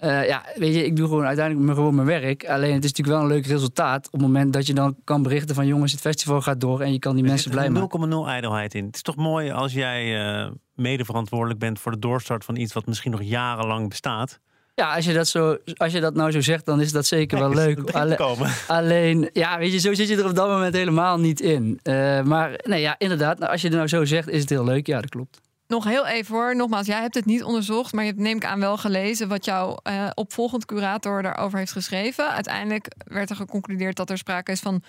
eh, 0.02 0.26
ja, 0.28 0.42
weet 0.54 0.74
je, 0.74 0.84
ik 0.84 0.96
doe 0.96 1.08
gewoon 1.08 1.24
uiteindelijk 1.24 1.64
mijn- 1.64 1.76
gewoon 1.78 1.94
mijn 1.94 2.06
werk. 2.06 2.48
Alleen 2.48 2.74
het 2.74 2.84
is 2.84 2.90
natuurlijk 2.92 3.18
wel 3.18 3.28
een 3.28 3.34
leuk 3.36 3.46
resultaat 3.46 4.06
op 4.06 4.12
het 4.12 4.20
moment 4.20 4.52
dat 4.52 4.66
je 4.66 4.74
dan 4.74 4.96
kan 5.04 5.22
berichten 5.22 5.54
van 5.54 5.66
jongens, 5.66 5.92
het 5.92 6.00
festival 6.00 6.40
gaat 6.40 6.60
door 6.60 6.80
en 6.80 6.92
je 6.92 6.98
kan 6.98 7.14
die 7.14 7.24
mensen 7.24 7.50
blij 7.50 7.70
maken. 7.70 8.10
0,0 8.10 8.26
ijdelheid 8.28 8.74
in. 8.74 8.84
Het 8.84 8.94
is 8.94 9.02
toch 9.02 9.16
mooi 9.16 9.50
als 9.50 9.72
jij 9.72 10.20
eh, 10.44 10.50
mede 10.74 11.04
verantwoordelijk 11.04 11.58
bent 11.58 11.78
voor 11.80 11.92
de 11.92 11.98
doorstart 11.98 12.44
van 12.44 12.56
iets 12.56 12.72
wat 12.72 12.86
misschien 12.86 13.10
nog 13.10 13.22
jarenlang 13.22 13.88
bestaat. 13.88 14.38
Ja, 14.74 14.94
als 14.94 15.04
je 15.04 15.12
dat, 15.12 15.28
zo, 15.28 15.56
als 15.76 15.92
je 15.92 16.00
dat 16.00 16.14
nou 16.14 16.30
zo 16.30 16.40
zegt, 16.40 16.64
dan 16.66 16.80
is 16.80 16.92
dat 16.92 17.06
zeker 17.06 17.38
wel 17.38 17.50
Kijk 17.50 17.76
leuk. 17.78 17.90
Alle-. 17.90 18.48
Alleen, 18.78 19.30
ja, 19.32 19.58
weet 19.58 19.72
je, 19.72 19.78
zo 19.78 19.94
zit 19.94 20.08
je 20.08 20.16
er 20.16 20.28
op 20.28 20.34
dat 20.34 20.48
moment 20.48 20.74
helemaal 20.74 21.18
niet 21.18 21.40
in. 21.40 21.78
Eh, 21.82 22.22
maar 22.22 22.60
nee, 22.62 22.80
ja, 22.80 22.94
inderdaad, 22.98 23.38
nou, 23.38 23.52
als 23.52 23.60
je 23.60 23.66
het 23.66 23.76
nou 23.76 23.88
zo 23.88 24.04
zegt, 24.04 24.28
is 24.28 24.40
het 24.40 24.48
heel 24.50 24.64
leuk. 24.64 24.86
Ja, 24.86 25.00
dat 25.00 25.10
klopt. 25.10 25.40
Nog 25.72 25.84
heel 25.84 26.06
even 26.06 26.34
hoor, 26.34 26.56
nogmaals, 26.56 26.86
jij 26.86 27.00
hebt 27.00 27.14
het 27.14 27.24
niet 27.24 27.42
onderzocht, 27.42 27.92
maar 27.92 28.04
je 28.04 28.10
hebt 28.10 28.22
neem 28.22 28.36
ik 28.36 28.44
aan 28.44 28.60
wel 28.60 28.76
gelezen 28.76 29.28
wat 29.28 29.44
jouw 29.44 29.76
eh, 29.82 30.10
opvolgend 30.14 30.66
curator 30.66 31.22
daarover 31.22 31.58
heeft 31.58 31.72
geschreven. 31.72 32.30
Uiteindelijk 32.30 32.94
werd 33.04 33.30
er 33.30 33.36
geconcludeerd 33.36 33.96
dat 33.96 34.10
er 34.10 34.18
sprake 34.18 34.52
is 34.52 34.60
van 34.60 34.82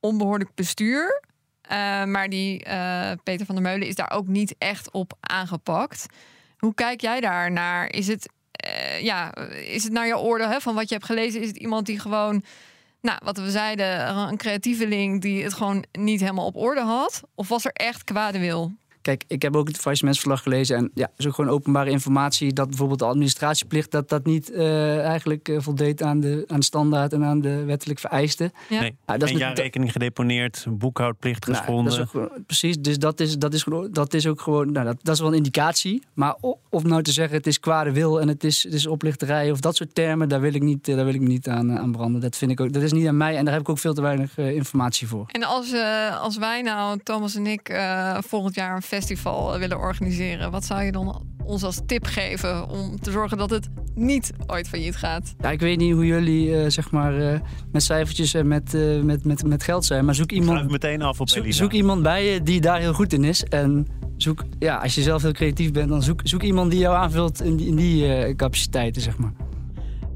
onbehoorlijk 0.00 0.54
bestuur. 0.54 1.22
Eh, 1.60 2.04
maar 2.04 2.28
die 2.28 2.64
eh, 2.64 3.10
Peter 3.22 3.46
van 3.46 3.54
der 3.54 3.64
Meulen 3.64 3.88
is 3.88 3.94
daar 3.94 4.10
ook 4.10 4.26
niet 4.26 4.54
echt 4.58 4.90
op 4.90 5.12
aangepakt. 5.20 6.06
Hoe 6.58 6.74
kijk 6.74 7.00
jij 7.00 7.20
daar 7.20 7.52
naar? 7.52 7.92
Is 7.92 8.06
het, 8.06 8.28
ja, 9.00 9.34
is 9.50 9.84
het 9.84 9.92
naar 9.92 10.06
jouw 10.06 10.20
orde 10.20 10.46
hè, 10.46 10.60
van 10.60 10.74
wat 10.74 10.88
je 10.88 10.94
hebt 10.94 11.06
gelezen? 11.06 11.40
Is 11.40 11.48
het 11.48 11.56
iemand 11.56 11.86
die 11.86 11.98
gewoon, 11.98 12.44
nou, 13.00 13.18
wat 13.24 13.38
we 13.38 13.50
zeiden, 13.50 14.16
een 14.16 14.36
creatieveling 14.36 15.20
die 15.20 15.44
het 15.44 15.54
gewoon 15.54 15.84
niet 15.92 16.20
helemaal 16.20 16.46
op 16.46 16.56
orde 16.56 16.80
had? 16.80 17.22
Of 17.34 17.48
was 17.48 17.64
er 17.64 17.72
echt 17.72 18.04
kwade 18.04 18.38
wil? 18.38 18.72
Kijk, 19.08 19.24
ik 19.26 19.42
heb 19.42 19.56
ook 19.56 19.66
het 19.68 19.76
faillissementsverslag 19.76 20.42
gelezen. 20.42 20.76
En 20.76 20.90
ja, 20.94 21.10
is 21.16 21.26
ook 21.26 21.34
gewoon 21.34 21.50
openbare 21.50 21.90
informatie 21.90 22.52
dat 22.52 22.68
bijvoorbeeld 22.68 22.98
de 22.98 23.04
administratieplicht 23.04 23.90
dat 23.90 24.08
dat 24.08 24.24
niet 24.24 24.50
eh, 24.50 25.00
eigenlijk 25.04 25.48
eh, 25.48 25.56
voldeed 25.60 26.02
aan 26.02 26.20
de, 26.20 26.44
aan 26.46 26.58
de 26.58 26.64
standaard 26.64 27.12
en 27.12 27.24
aan 27.24 27.40
de 27.40 27.64
wettelijk 27.64 27.98
vereisten. 27.98 28.52
Ja. 28.68 28.80
Nee. 28.80 28.96
Ja, 29.06 29.12
dat 29.16 29.22
is 29.22 29.28
een 29.34 29.38
met- 29.38 29.46
jaarrekening 29.46 29.92
gedeponeerd, 29.92 30.66
boekhoudplicht 30.70 31.46
Nou, 31.46 31.58
geschonden. 31.58 31.84
dat 31.84 31.92
is 31.94 32.00
ook 32.00 32.10
gewoon- 32.10 32.44
precies, 32.46 32.78
dus 32.78 32.98
dat 32.98 33.20
is, 33.20 33.38
dat 33.38 33.54
is, 33.54 33.62
gewoon, 33.62 33.88
dat 33.92 34.14
is 34.14 34.26
ook 34.26 34.40
gewoon, 34.40 34.72
nou, 34.72 34.86
dat, 34.86 34.96
dat 35.02 35.14
is 35.14 35.20
wel 35.20 35.30
een 35.30 35.36
indicatie. 35.36 36.02
Maar 36.14 36.36
o- 36.40 36.58
of 36.70 36.84
nou 36.84 37.02
te 37.02 37.12
zeggen 37.12 37.36
het 37.36 37.46
is 37.46 37.60
kwade 37.60 37.92
wil 37.92 38.20
en 38.20 38.28
het 38.28 38.44
is, 38.44 38.62
het 38.62 38.72
is 38.72 38.86
oplichterij 38.86 39.50
of 39.50 39.60
dat 39.60 39.76
soort 39.76 39.94
termen, 39.94 40.28
daar 40.28 40.40
wil 40.40 40.54
ik, 40.54 40.62
niet, 40.62 40.88
eh, 40.88 40.96
daar 40.96 41.04
wil 41.04 41.14
ik 41.14 41.20
me 41.20 41.26
niet 41.26 41.48
aan, 41.48 41.70
eh, 41.70 41.76
aan 41.76 41.92
branden. 41.92 42.20
Dat 42.20 42.36
vind 42.36 42.50
ik 42.50 42.60
ook, 42.60 42.72
dat 42.72 42.82
is 42.82 42.92
niet 42.92 43.06
aan 43.06 43.16
mij 43.16 43.36
en 43.36 43.44
daar 43.44 43.52
heb 43.52 43.62
ik 43.62 43.68
ook 43.68 43.78
veel 43.78 43.94
te 43.94 44.02
weinig 44.02 44.38
eh, 44.38 44.50
informatie 44.54 45.08
voor. 45.08 45.26
En 45.32 45.42
als, 45.44 45.72
eh, 45.72 46.20
als 46.20 46.36
wij 46.36 46.62
nou, 46.62 46.98
Thomas 47.02 47.34
en 47.34 47.46
ik, 47.46 47.68
eh, 47.68 48.18
volgend 48.20 48.54
jaar 48.54 48.76
een 48.76 48.82
festival 48.82 49.58
willen 49.58 49.78
organiseren, 49.78 50.50
wat 50.50 50.64
zou 50.64 50.82
je 50.82 50.92
dan 50.92 51.26
ons 51.48 51.62
als 51.62 51.80
tip 51.86 52.04
geven 52.04 52.68
om 52.68 53.00
te 53.00 53.10
zorgen 53.10 53.38
dat 53.38 53.50
het 53.50 53.68
niet 53.94 54.32
ooit 54.46 54.68
failliet 54.68 54.96
gaat? 54.96 55.34
Ja, 55.40 55.50
ik 55.50 55.60
weet 55.60 55.78
niet 55.78 55.92
hoe 55.92 56.06
jullie 56.06 56.56
eh, 56.56 56.70
zeg 56.70 56.90
maar 56.90 57.18
eh, 57.18 57.40
met 57.72 57.82
cijfertjes 57.82 58.34
en 58.34 58.48
met, 58.48 58.74
eh, 58.74 59.00
met, 59.00 59.24
met, 59.24 59.44
met 59.44 59.62
geld 59.62 59.84
zijn, 59.84 60.04
maar 60.04 60.14
zoek 60.14 60.32
iemand, 60.32 60.70
meteen 60.70 61.02
af 61.02 61.20
op 61.20 61.28
zoek 61.28 61.72
iemand 61.72 62.02
bij 62.02 62.32
je 62.32 62.42
die 62.42 62.60
daar 62.60 62.80
heel 62.80 62.92
goed 62.92 63.12
in 63.12 63.24
is. 63.24 63.44
En 63.44 63.86
zoek, 64.22 64.44
ja, 64.58 64.76
als 64.76 64.94
je 64.94 65.02
zelf 65.02 65.22
heel 65.22 65.32
creatief 65.32 65.72
bent, 65.72 65.88
dan 65.88 66.02
zoek, 66.02 66.20
zoek 66.24 66.42
iemand 66.42 66.70
die 66.70 66.80
jou 66.80 66.96
aanvult 66.96 67.42
in 67.42 67.76
die, 67.76 68.14
eh, 68.14 68.36
capaciteiten, 68.36 69.02
zeg 69.02 69.18
maar. 69.18 69.32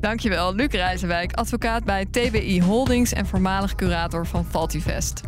Dankjewel, 0.01 0.55
Luc 0.55 0.71
Rijzenwijk, 0.71 1.33
advocaat 1.33 1.85
bij 1.85 2.07
TBI 2.11 2.63
Holdings 2.63 3.13
en 3.13 3.27
voormalig 3.27 3.75
curator 3.75 4.27
van 4.27 4.45
Faltifest. 4.45 5.21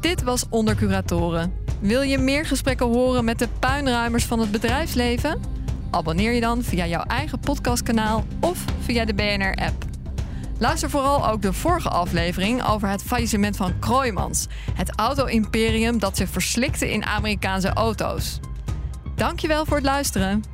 Dit 0.00 0.22
was 0.22 0.44
Onder 0.50 0.74
Curatoren. 0.74 1.52
Wil 1.80 2.02
je 2.02 2.18
meer 2.18 2.46
gesprekken 2.46 2.86
horen 2.86 3.24
met 3.24 3.38
de 3.38 3.48
puinruimers 3.58 4.24
van 4.24 4.38
het 4.40 4.50
bedrijfsleven? 4.50 5.40
Abonneer 5.90 6.32
je 6.32 6.40
dan 6.40 6.62
via 6.62 6.86
jouw 6.86 7.02
eigen 7.02 7.40
podcastkanaal 7.40 8.24
of 8.40 8.64
via 8.80 9.04
de 9.04 9.14
BNR-app. 9.14 9.93
Luister 10.58 10.90
vooral 10.90 11.28
ook 11.28 11.42
de 11.42 11.52
vorige 11.52 11.88
aflevering 11.88 12.66
over 12.66 12.88
het 12.88 13.02
faillissement 13.02 13.56
van 13.56 13.78
Kroijmans, 13.78 14.46
het 14.74 14.96
auto-imperium 14.96 15.98
dat 15.98 16.16
zich 16.16 16.28
verslikte 16.28 16.92
in 16.92 17.04
Amerikaanse 17.04 17.72
auto's. 17.72 18.40
Dankjewel 19.14 19.64
voor 19.64 19.76
het 19.76 19.86
luisteren. 19.86 20.53